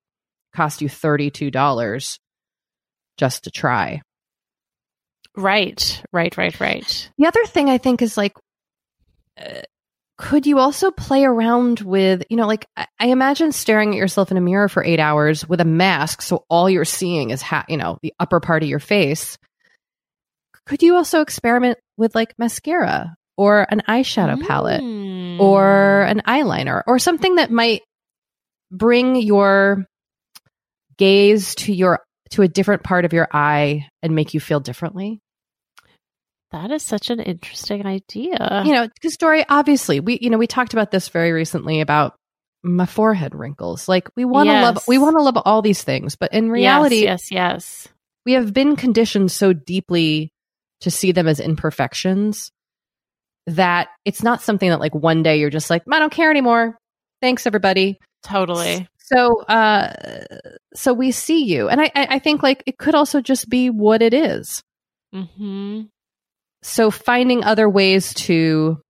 cost 0.55 0.81
you 0.81 0.87
thirty 0.87 1.29
two 1.29 1.51
dollars 1.51 2.19
just 3.17 3.43
to 3.43 3.51
try. 3.51 4.01
Right, 5.37 6.01
right, 6.11 6.35
right, 6.35 6.59
right. 6.59 7.11
The 7.19 7.27
other 7.27 7.45
thing 7.45 7.69
I 7.69 7.77
think 7.77 8.01
is 8.01 8.17
like, 8.17 8.33
uh, 9.39 9.61
could 10.17 10.47
you 10.47 10.57
also 10.57 10.89
play 10.89 11.25
around 11.25 11.81
with, 11.81 12.23
you 12.29 12.37
know, 12.37 12.47
like 12.47 12.65
I, 12.75 12.87
I 12.99 13.07
imagine 13.07 13.51
staring 13.51 13.91
at 13.93 13.97
yourself 13.97 14.31
in 14.31 14.37
a 14.37 14.41
mirror 14.41 14.67
for 14.67 14.83
eight 14.83 14.99
hours 14.99 15.47
with 15.47 15.61
a 15.61 15.65
mask, 15.65 16.21
so 16.23 16.43
all 16.49 16.69
you're 16.69 16.85
seeing 16.85 17.29
is, 17.29 17.41
ha- 17.41 17.65
you 17.67 17.77
know, 17.77 17.99
the 18.01 18.13
upper 18.19 18.39
part 18.39 18.63
of 18.63 18.69
your 18.69 18.79
face. 18.79 19.37
Could 20.65 20.81
you 20.81 20.95
also 20.95 21.21
experiment 21.21 21.77
with 21.97 22.15
like 22.15 22.33
mascara 22.39 23.15
or 23.37 23.65
an 23.69 23.83
eyeshadow 23.87 24.45
palette 24.45 24.81
Mm. 24.81 25.39
or 25.39 26.01
an 26.01 26.21
eyeliner 26.27 26.81
or 26.87 26.97
something 26.97 27.35
that 27.35 27.51
might 27.51 27.83
bring 28.71 29.15
your 29.15 29.85
gaze 30.97 31.53
to 31.55 31.73
your 31.73 31.99
to 32.31 32.41
a 32.41 32.47
different 32.47 32.83
part 32.83 33.05
of 33.05 33.13
your 33.13 33.27
eye 33.31 33.87
and 34.01 34.15
make 34.15 34.33
you 34.33 34.39
feel 34.39 34.59
differently? 34.59 35.21
That 36.51 36.71
is 36.71 36.81
such 36.83 37.09
an 37.09 37.19
interesting 37.19 37.85
idea. 37.85 38.63
you 38.65 38.71
know, 38.73 38.87
because 38.87 39.17
Doree, 39.17 39.45
obviously, 39.49 39.99
we 39.99 40.17
you 40.21 40.29
know 40.29 40.37
we 40.37 40.47
talked 40.47 40.73
about 40.73 40.91
this 40.91 41.09
very 41.09 41.31
recently 41.31 41.81
about 41.81 42.15
my 42.63 42.85
forehead 42.85 43.35
wrinkles. 43.35 43.87
Like 43.87 44.09
we 44.15 44.25
want 44.25 44.47
to 44.49 44.53
Yes. 44.53 44.63
love, 44.63 44.83
we 44.87 44.97
want 44.97 45.15
to 45.17 45.23
love 45.23 45.37
all 45.45 45.61
these 45.61 45.83
things, 45.83 46.15
but 46.15 46.33
in 46.33 46.49
reality, 46.49 47.03
yes, 47.03 47.31
yes, 47.31 47.31
yes. 47.31 47.87
we 48.25 48.33
have 48.33 48.53
been 48.53 48.75
conditioned 48.75 49.31
so 49.31 49.53
deeply 49.53 50.31
to 50.81 50.91
see 50.91 51.11
them 51.11 51.27
as 51.27 51.39
imperfections 51.39 52.51
that 53.47 53.87
it's 54.05 54.23
not 54.23 54.41
something 54.41 54.69
that 54.69 54.79
like 54.79 54.93
one 54.93 55.23
day 55.23 55.39
you're 55.39 55.49
just 55.49 55.69
like, 55.69 55.83
I 55.89 55.99
don't 55.99 56.11
care 56.11 56.29
anymore. 56.29 56.77
Thanks, 57.21 57.47
everybody. 57.47 57.97
Totally. 58.23 58.87
So, 58.99 59.41
uh, 59.43 59.93
so 60.73 60.93
we 60.93 61.11
see 61.11 61.45
you, 61.45 61.69
and 61.69 61.79
I, 61.79 61.85
I 61.95 62.07
I 62.15 62.19
think 62.19 62.43
like 62.43 62.61
it 62.65 62.77
could 62.77 62.93
also 62.95 63.21
just 63.21 63.49
be 63.49 63.69
what 63.69 64.01
it 64.01 64.13
is. 64.13 64.61
hmm 65.13 65.83
so 66.67 66.91
finding 66.91 67.43
other 67.43 67.69
ways 67.69 68.13
to 68.13 68.81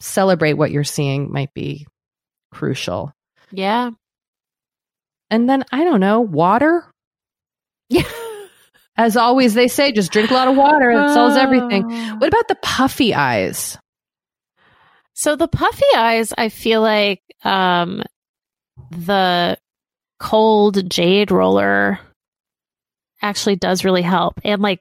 celebrate 0.00 0.54
what 0.54 0.72
you're 0.72 0.82
seeing 0.82 1.30
might 1.30 1.54
be 1.54 1.86
crucial. 2.50 3.12
Yeah. 3.52 3.90
And 5.30 5.48
then 5.48 5.64
I 5.70 5.84
don't 5.84 6.00
know, 6.00 6.20
water. 6.20 6.84
Yeah. 7.88 8.02
As 8.96 9.16
always, 9.16 9.54
they 9.54 9.68
say 9.68 9.92
just 9.92 10.12
drink 10.12 10.30
a 10.30 10.34
lot 10.34 10.48
of 10.48 10.56
water. 10.56 10.90
It 10.90 11.14
solves 11.14 11.36
everything. 11.36 11.84
Oh. 11.90 12.16
What 12.16 12.28
about 12.28 12.48
the 12.48 12.58
puffy 12.60 13.14
eyes? 13.14 13.78
So 15.14 15.36
the 15.36 15.48
puffy 15.48 15.86
eyes, 15.96 16.34
I 16.36 16.48
feel 16.48 16.82
like 16.82 17.22
um, 17.44 18.02
the 18.90 19.56
cold 20.18 20.90
jade 20.90 21.30
roller 21.30 22.00
actually 23.22 23.56
does 23.56 23.84
really 23.84 24.02
help, 24.02 24.40
and 24.44 24.60
like 24.60 24.80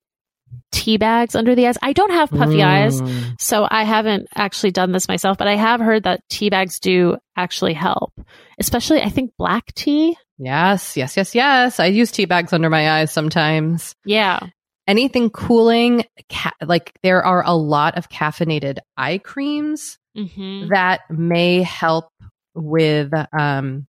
tea 0.71 0.97
bags 0.97 1.35
under 1.35 1.53
the 1.55 1.67
eyes. 1.67 1.77
I 1.81 1.93
don't 1.93 2.11
have 2.11 2.29
puffy 2.31 2.63
eyes, 2.63 3.01
Mm. 3.01 3.39
so 3.39 3.67
I 3.69 3.83
haven't 3.83 4.27
actually 4.35 4.71
done 4.71 4.91
this 4.91 5.07
myself, 5.07 5.37
but 5.37 5.47
I 5.47 5.55
have 5.55 5.79
heard 5.79 6.03
that 6.03 6.21
tea 6.29 6.49
bags 6.49 6.79
do 6.79 7.17
actually 7.35 7.73
help, 7.73 8.13
especially 8.59 9.01
I 9.01 9.09
think 9.09 9.31
black 9.37 9.73
tea. 9.73 10.15
Yes, 10.37 10.97
yes, 10.97 11.15
yes, 11.17 11.35
yes. 11.35 11.79
I 11.79 11.85
use 11.87 12.11
tea 12.11 12.25
bags 12.25 12.51
under 12.53 12.69
my 12.69 12.89
eyes 12.99 13.11
sometimes. 13.11 13.93
Yeah. 14.05 14.39
Anything 14.87 15.29
cooling, 15.29 16.03
ca- 16.31 16.51
like 16.65 16.91
there 17.03 17.23
are 17.23 17.43
a 17.45 17.53
lot 17.53 17.97
of 17.97 18.09
caffeinated 18.09 18.79
eye 18.97 19.19
creams 19.19 19.97
hmm 20.15 20.67
that 20.69 21.01
may 21.09 21.61
help 21.61 22.09
with 22.55 23.13
um, 23.37 23.85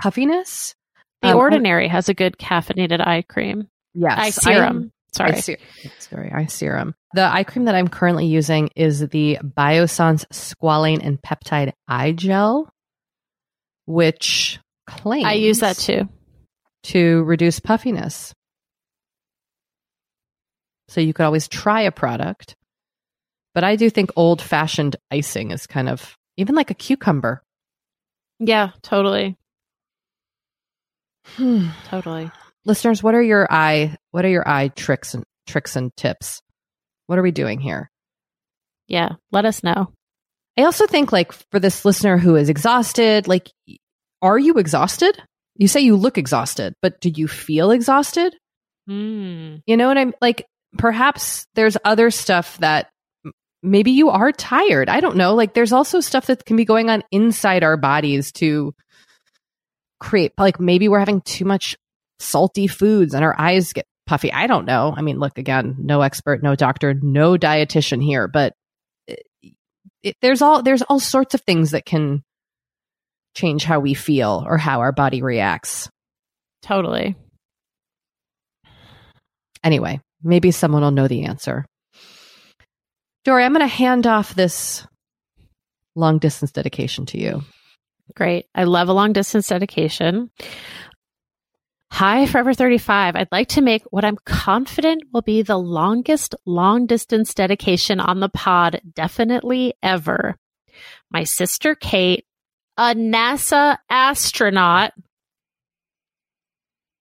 puffiness. 0.00 0.74
The 1.22 1.28
Um, 1.30 1.36
Ordinary 1.36 1.88
has 1.88 2.08
a 2.08 2.14
good 2.14 2.36
caffeinated 2.38 3.00
eye 3.06 3.22
cream. 3.28 3.68
Yes, 3.94 4.18
eye 4.18 4.30
serum. 4.30 4.90
Sorry. 5.14 5.32
Eye 5.34 5.40
ser- 5.40 5.58
sorry, 6.00 6.32
eye 6.32 6.46
serum. 6.46 6.94
The 7.12 7.22
eye 7.22 7.44
cream 7.44 7.66
that 7.66 7.74
I'm 7.74 7.86
currently 7.88 8.26
using 8.26 8.70
is 8.74 9.00
the 9.08 9.38
Biossance 9.42 10.24
Squalane 10.32 11.00
and 11.04 11.20
Peptide 11.22 11.72
Eye 11.86 12.12
Gel, 12.12 12.68
which 13.86 14.58
claims 14.88 15.26
I 15.26 15.34
use 15.34 15.60
that 15.60 15.76
too. 15.76 16.08
to 16.84 17.22
reduce 17.24 17.60
puffiness. 17.60 18.34
So 20.88 21.00
you 21.00 21.12
could 21.12 21.24
always 21.26 21.46
try 21.48 21.82
a 21.82 21.92
product, 21.92 22.56
but 23.54 23.62
I 23.64 23.76
do 23.76 23.88
think 23.90 24.10
old 24.16 24.42
fashioned 24.42 24.96
icing 25.10 25.50
is 25.52 25.66
kind 25.66 25.88
of 25.88 26.16
even 26.36 26.54
like 26.56 26.70
a 26.70 26.74
cucumber. 26.74 27.42
Yeah, 28.40 28.70
totally. 28.82 29.36
Hmm. 31.36 31.68
Totally. 31.86 32.30
Listeners, 32.64 33.02
what 33.02 33.14
are 33.14 33.22
your 33.22 33.46
eye 33.50 33.96
what 34.10 34.24
are 34.24 34.30
your 34.30 34.48
eye 34.48 34.68
tricks 34.68 35.14
and 35.14 35.24
tricks 35.46 35.76
and 35.76 35.94
tips? 35.96 36.40
What 37.06 37.18
are 37.18 37.22
we 37.22 37.30
doing 37.30 37.60
here? 37.60 37.90
Yeah. 38.88 39.10
Let 39.32 39.44
us 39.44 39.62
know. 39.62 39.92
I 40.56 40.62
also 40.62 40.86
think 40.86 41.12
like 41.12 41.32
for 41.50 41.58
this 41.58 41.84
listener 41.84 42.16
who 42.16 42.36
is 42.36 42.48
exhausted, 42.48 43.28
like 43.28 43.50
are 44.22 44.38
you 44.38 44.54
exhausted? 44.54 45.20
You 45.56 45.68
say 45.68 45.80
you 45.80 45.96
look 45.96 46.18
exhausted, 46.18 46.74
but 46.80 47.00
do 47.00 47.10
you 47.14 47.28
feel 47.28 47.70
exhausted? 47.70 48.34
Mm. 48.88 49.62
You 49.66 49.76
know 49.76 49.88
what 49.88 49.98
I'm 49.98 50.14
like 50.20 50.46
perhaps 50.76 51.46
there's 51.54 51.76
other 51.84 52.10
stuff 52.10 52.58
that 52.58 52.90
maybe 53.62 53.92
you 53.92 54.10
are 54.10 54.32
tired. 54.32 54.88
I 54.88 55.00
don't 55.00 55.16
know. 55.16 55.34
Like 55.34 55.54
there's 55.54 55.72
also 55.72 56.00
stuff 56.00 56.26
that 56.26 56.44
can 56.44 56.56
be 56.56 56.64
going 56.64 56.90
on 56.90 57.02
inside 57.10 57.64
our 57.64 57.76
bodies 57.76 58.32
to 58.32 58.74
create 60.00 60.32
like 60.36 60.60
maybe 60.60 60.88
we're 60.88 60.98
having 60.98 61.22
too 61.22 61.44
much 61.44 61.76
salty 62.18 62.66
foods 62.66 63.14
and 63.14 63.24
our 63.24 63.38
eyes 63.38 63.72
get 63.72 63.86
puffy. 64.06 64.32
I 64.32 64.46
don't 64.46 64.66
know. 64.66 64.94
I 64.96 65.02
mean, 65.02 65.18
look 65.18 65.38
again, 65.38 65.76
no 65.78 66.02
expert, 66.02 66.42
no 66.42 66.54
doctor, 66.54 66.94
no 66.94 67.36
dietitian 67.36 68.02
here, 68.02 68.28
but 68.28 68.54
it, 69.06 69.22
it, 70.02 70.16
there's 70.20 70.42
all 70.42 70.62
there's 70.62 70.82
all 70.82 71.00
sorts 71.00 71.34
of 71.34 71.40
things 71.40 71.72
that 71.72 71.84
can 71.84 72.22
change 73.34 73.64
how 73.64 73.80
we 73.80 73.94
feel 73.94 74.44
or 74.46 74.58
how 74.58 74.80
our 74.80 74.92
body 74.92 75.22
reacts. 75.22 75.88
Totally. 76.62 77.16
Anyway, 79.62 80.00
maybe 80.22 80.50
someone 80.50 80.82
will 80.82 80.90
know 80.90 81.08
the 81.08 81.24
answer. 81.24 81.64
Doree, 83.24 83.44
I'm 83.44 83.52
going 83.52 83.60
to 83.60 83.66
hand 83.66 84.06
off 84.06 84.34
this 84.34 84.86
long 85.96 86.18
distance 86.18 86.52
dedication 86.52 87.06
to 87.06 87.18
you. 87.18 87.42
Great. 88.14 88.46
I 88.54 88.64
love 88.64 88.88
a 88.88 88.92
long 88.92 89.14
distance 89.14 89.48
dedication. 89.48 90.30
Hi, 91.94 92.26
Forever 92.26 92.54
35. 92.54 93.14
I'd 93.14 93.30
like 93.30 93.50
to 93.50 93.60
make 93.60 93.84
what 93.92 94.04
I'm 94.04 94.16
confident 94.26 95.04
will 95.12 95.22
be 95.22 95.42
the 95.42 95.56
longest 95.56 96.34
long 96.44 96.86
distance 96.86 97.32
dedication 97.34 98.00
on 98.00 98.18
the 98.18 98.28
pod, 98.28 98.80
definitely 98.94 99.74
ever. 99.80 100.36
My 101.12 101.22
sister 101.22 101.76
Kate, 101.76 102.24
a 102.76 102.96
NASA 102.96 103.78
astronaut. 103.88 104.92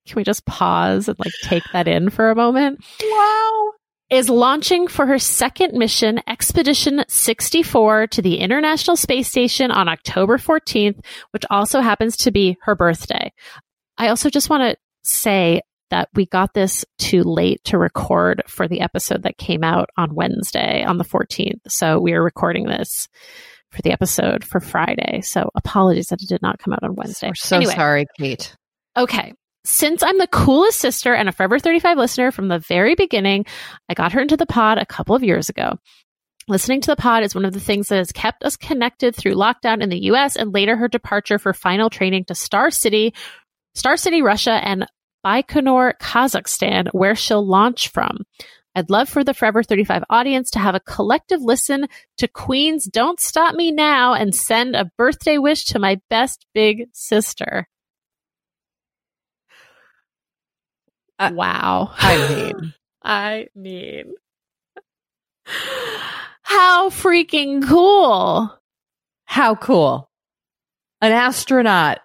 Can 0.05 0.15
we 0.15 0.23
just 0.23 0.45
pause 0.45 1.07
and 1.07 1.17
like 1.17 1.33
take 1.41 1.63
that 1.73 1.87
in 1.87 2.11
for 2.11 2.29
a 2.29 2.35
moment? 2.35 2.85
Wow. 3.03 3.71
is 4.11 4.29
launching 4.29 4.87
for 4.87 5.07
her 5.07 5.17
second 5.17 5.73
mission, 5.73 6.21
Expedition 6.27 7.03
64, 7.07 8.05
to 8.05 8.21
the 8.21 8.37
International 8.37 8.95
Space 8.95 9.27
Station 9.27 9.71
on 9.71 9.89
October 9.89 10.37
14th, 10.37 11.03
which 11.31 11.45
also 11.49 11.81
happens 11.81 12.15
to 12.17 12.29
be 12.29 12.57
her 12.61 12.75
birthday. 12.75 13.31
I 13.97 14.09
also 14.09 14.29
just 14.29 14.49
want 14.49 14.61
to 14.63 14.82
say 15.03 15.61
that 15.89 16.09
we 16.15 16.25
got 16.25 16.53
this 16.53 16.85
too 16.97 17.21
late 17.23 17.63
to 17.65 17.77
record 17.77 18.41
for 18.47 18.67
the 18.67 18.81
episode 18.81 19.23
that 19.23 19.37
came 19.37 19.63
out 19.63 19.89
on 19.97 20.15
Wednesday 20.15 20.83
on 20.83 20.97
the 20.97 21.03
14th. 21.03 21.59
So 21.67 21.99
we 21.99 22.13
are 22.13 22.23
recording 22.23 22.65
this 22.65 23.07
for 23.71 23.81
the 23.83 23.91
episode 23.91 24.43
for 24.43 24.59
Friday. 24.59 25.21
So 25.21 25.49
apologies 25.55 26.07
that 26.07 26.21
it 26.21 26.29
did 26.29 26.41
not 26.41 26.59
come 26.59 26.73
out 26.73 26.83
on 26.83 26.95
Wednesday. 26.95 27.27
We're 27.27 27.35
so 27.35 27.57
Anyway. 27.57 27.73
sorry, 27.75 28.05
Kate. 28.19 28.55
Okay. 28.97 29.33
Since 29.65 30.03
I'm 30.03 30.17
the 30.17 30.27
coolest 30.27 30.79
sister 30.79 31.13
and 31.13 31.29
a 31.29 31.31
Forever 31.31 31.57
35 31.59 31.97
listener 31.97 32.31
from 32.31 32.47
the 32.49 32.59
very 32.59 32.95
beginning, 32.95 33.45
I 33.87 33.93
got 33.93 34.11
her 34.13 34.19
into 34.19 34.35
the 34.37 34.45
pod 34.45 34.77
a 34.77 34.85
couple 34.85 35.15
of 35.15 35.23
years 35.23 35.49
ago. 35.49 35.77
Listening 36.49 36.81
to 36.81 36.87
the 36.91 36.97
pod 36.97 37.23
is 37.23 37.33
one 37.33 37.45
of 37.45 37.53
the 37.53 37.59
things 37.61 37.87
that 37.87 37.97
has 37.97 38.11
kept 38.11 38.43
us 38.43 38.57
connected 38.57 39.15
through 39.15 39.35
lockdown 39.35 39.81
in 39.81 39.89
the 39.89 40.03
US 40.05 40.35
and 40.35 40.53
later 40.53 40.75
her 40.75 40.89
departure 40.89 41.39
for 41.39 41.53
final 41.53 41.89
training 41.89 42.25
to 42.25 42.35
Star 42.35 42.69
City, 42.69 43.13
Star 43.75 43.97
City, 43.97 44.21
Russia, 44.21 44.51
and 44.51 44.85
Baikonur, 45.25 45.93
Kazakhstan, 45.99 46.89
where 46.91 47.15
she'll 47.15 47.45
launch 47.45 47.89
from. 47.89 48.19
I'd 48.75 48.89
love 48.89 49.07
for 49.07 49.23
the 49.23 49.33
Forever 49.33 49.61
35 49.61 50.03
audience 50.09 50.51
to 50.51 50.59
have 50.59 50.73
a 50.73 50.79
collective 50.79 51.41
listen 51.41 51.87
to 52.17 52.27
Queen's 52.27 52.85
Don't 52.85 53.19
Stop 53.19 53.55
Me 53.55 53.71
Now 53.71 54.13
and 54.13 54.33
send 54.33 54.75
a 54.75 54.91
birthday 54.97 55.37
wish 55.37 55.65
to 55.65 55.79
my 55.79 56.01
best 56.09 56.45
big 56.53 56.89
sister. 56.91 57.67
Uh, 61.19 61.31
wow. 61.33 61.91
I 61.97 62.27
mean, 62.29 62.73
I 63.03 63.47
mean, 63.55 64.13
how 66.41 66.89
freaking 66.89 67.67
cool. 67.67 68.57
how 69.25 69.55
cool. 69.55 70.09
An 71.01 71.11
astronaut 71.11 71.99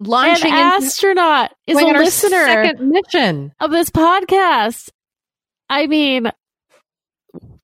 launching 0.00 0.50
An 0.52 0.58
astronaut 0.58 1.52
is 1.66 1.76
a 1.76 1.80
going 1.80 1.94
on 1.94 1.94
her 1.96 2.04
listener 2.04 2.44
second 2.46 2.90
mission. 2.90 3.52
of 3.60 3.70
this 3.70 3.90
podcast. 3.90 4.90
I 5.68 5.86
mean, 5.86 6.30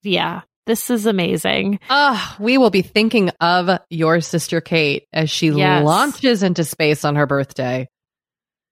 yeah, 0.02 0.42
this 0.66 0.90
is 0.90 1.06
amazing. 1.06 1.78
Ah, 1.88 2.36
we 2.38 2.58
will 2.58 2.70
be 2.70 2.82
thinking 2.82 3.30
of 3.40 3.78
your 3.90 4.20
sister 4.20 4.60
Kate 4.60 5.06
as 5.12 5.30
she 5.30 5.48
Yes. 5.48 5.84
launches 5.84 6.42
into 6.42 6.64
space 6.64 7.04
on 7.04 7.16
her 7.16 7.26
birthday. 7.26 7.88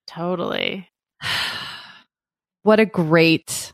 Totally. 0.07 0.89
What 2.65 2.79
a 2.79 2.87
great 2.87 3.73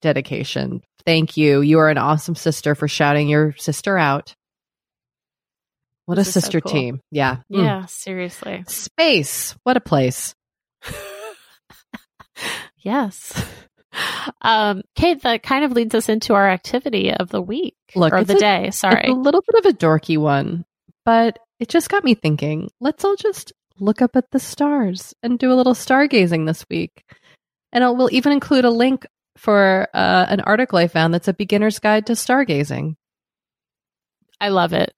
dedication. 0.00 0.80
Thank 1.04 1.36
you. 1.36 1.60
You 1.60 1.78
are 1.80 1.90
an 1.90 1.98
awesome 1.98 2.34
sister 2.34 2.74
for 2.74 2.88
shouting 2.88 3.28
your 3.28 3.54
sister 3.58 3.98
out. 3.98 4.34
What 6.06 6.16
This 6.16 6.26
a 6.26 6.28
is 6.28 6.34
so 6.34 6.40
sister 6.40 6.60
cool. 6.60 6.72
team. 6.72 7.00
Yeah. 7.10 7.36
Mm. 7.52 7.62
Yeah, 7.64 7.86
seriously. 7.86 8.64
Space. 8.68 9.56
What 9.62 9.76
a 9.76 9.80
place. 9.80 10.34
Yes. 12.78 13.32
Um, 14.42 14.82
Kate, 14.94 15.22
that 15.22 15.42
kind 15.42 15.64
of 15.64 15.72
leads 15.72 15.94
us 15.94 16.08
into 16.08 16.34
our 16.34 16.50
activity 16.50 17.12
of 17.12 17.30
the 17.30 17.40
week 17.40 17.76
Look, 17.94 18.12
or 18.12 18.24
the 18.24 18.36
a- 18.36 18.38
day. 18.38 18.70
Sorry. 18.72 19.02
It's 19.04 19.08
a 19.10 19.14
little 19.14 19.40
bit 19.46 19.64
of 19.64 19.72
a 19.72 19.76
dorky 19.78 20.18
one, 20.18 20.64
but 21.04 21.38
it 21.60 21.68
just 21.68 21.88
got 21.88 22.04
me 22.04 22.14
thinking. 22.14 22.68
Let's 22.80 23.04
all 23.04 23.16
just 23.16 23.52
look 23.78 24.02
up 24.02 24.16
at 24.16 24.30
the 24.32 24.40
stars 24.40 25.14
and 25.22 25.38
do 25.38 25.50
a 25.52 25.54
little 25.54 25.74
stargazing 25.74 26.46
this 26.46 26.66
week. 26.68 27.04
And 27.72 27.82
it 27.82 27.96
will 27.96 28.10
even 28.12 28.32
include 28.32 28.64
a 28.64 28.70
link 28.70 29.06
for 29.38 29.88
uh, 29.94 30.26
an 30.28 30.40
article 30.40 30.78
I 30.78 30.88
found 30.88 31.14
that's 31.14 31.28
a 31.28 31.32
beginner's 31.32 31.78
guide 31.78 32.06
to 32.06 32.12
stargazing. 32.12 32.96
I 34.40 34.48
love 34.48 34.72
it. 34.74 34.92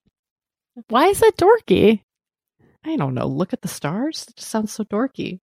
Why 0.89 1.07
is 1.07 1.21
that 1.21 1.37
dorky? 1.37 2.03
I 2.85 2.97
don't 2.97 3.15
know. 3.15 3.27
Look 3.27 3.53
at 3.53 3.63
the 3.63 3.69
stars. 3.69 4.27
It 4.29 4.37
just 4.37 4.49
sounds 4.49 4.73
so 4.73 4.85
dorky. 4.85 5.41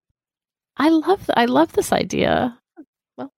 I 0.78 0.90
love 0.90 1.30
I 1.36 1.46
love 1.46 1.74
this 1.74 1.92
idea. 1.92 2.58
Well, 3.18 3.32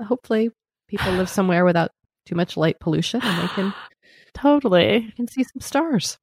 hopefully, 0.00 0.50
people 0.88 1.12
live 1.12 1.28
somewhere 1.28 1.64
without 1.64 1.90
too 2.26 2.34
much 2.34 2.56
light 2.56 2.78
pollution 2.80 3.20
and 3.22 3.42
they 3.42 3.52
can, 3.52 3.74
Totally. 4.34 5.12
can 5.16 5.26
see 5.28 5.42
some 5.44 5.60
stars. 5.60 6.18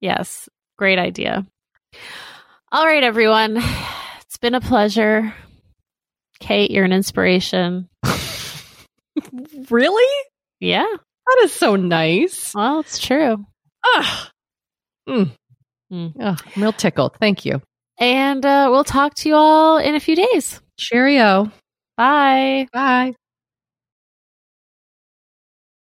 Yes. 0.00 0.48
Great 0.76 0.98
idea. 0.98 1.46
All 2.70 2.84
right, 2.84 3.02
everyone. 3.02 3.56
It's 4.22 4.36
been 4.40 4.54
a 4.54 4.60
pleasure. 4.60 5.34
Kate, 6.38 6.70
you're 6.70 6.84
an 6.84 6.92
inspiration. 6.92 7.88
really? 9.70 10.26
Yeah. 10.60 10.86
That 11.26 11.40
is 11.44 11.52
so 11.52 11.76
nice. 11.76 12.54
Well, 12.54 12.80
it's 12.80 12.98
true. 12.98 13.44
Ah. 13.84 14.30
Mm. 15.08 15.30
Mm. 15.92 16.12
Ah, 16.20 16.36
I'm 16.54 16.62
real 16.62 16.72
tickled. 16.72 17.16
Thank 17.18 17.44
you. 17.44 17.62
And 17.98 18.44
uh, 18.44 18.68
we'll 18.70 18.84
talk 18.84 19.14
to 19.14 19.28
you 19.28 19.34
all 19.34 19.78
in 19.78 19.94
a 19.94 20.00
few 20.00 20.14
days. 20.16 20.60
Cheerio. 20.76 21.50
Bye. 21.96 22.68
Bye. 22.72 23.14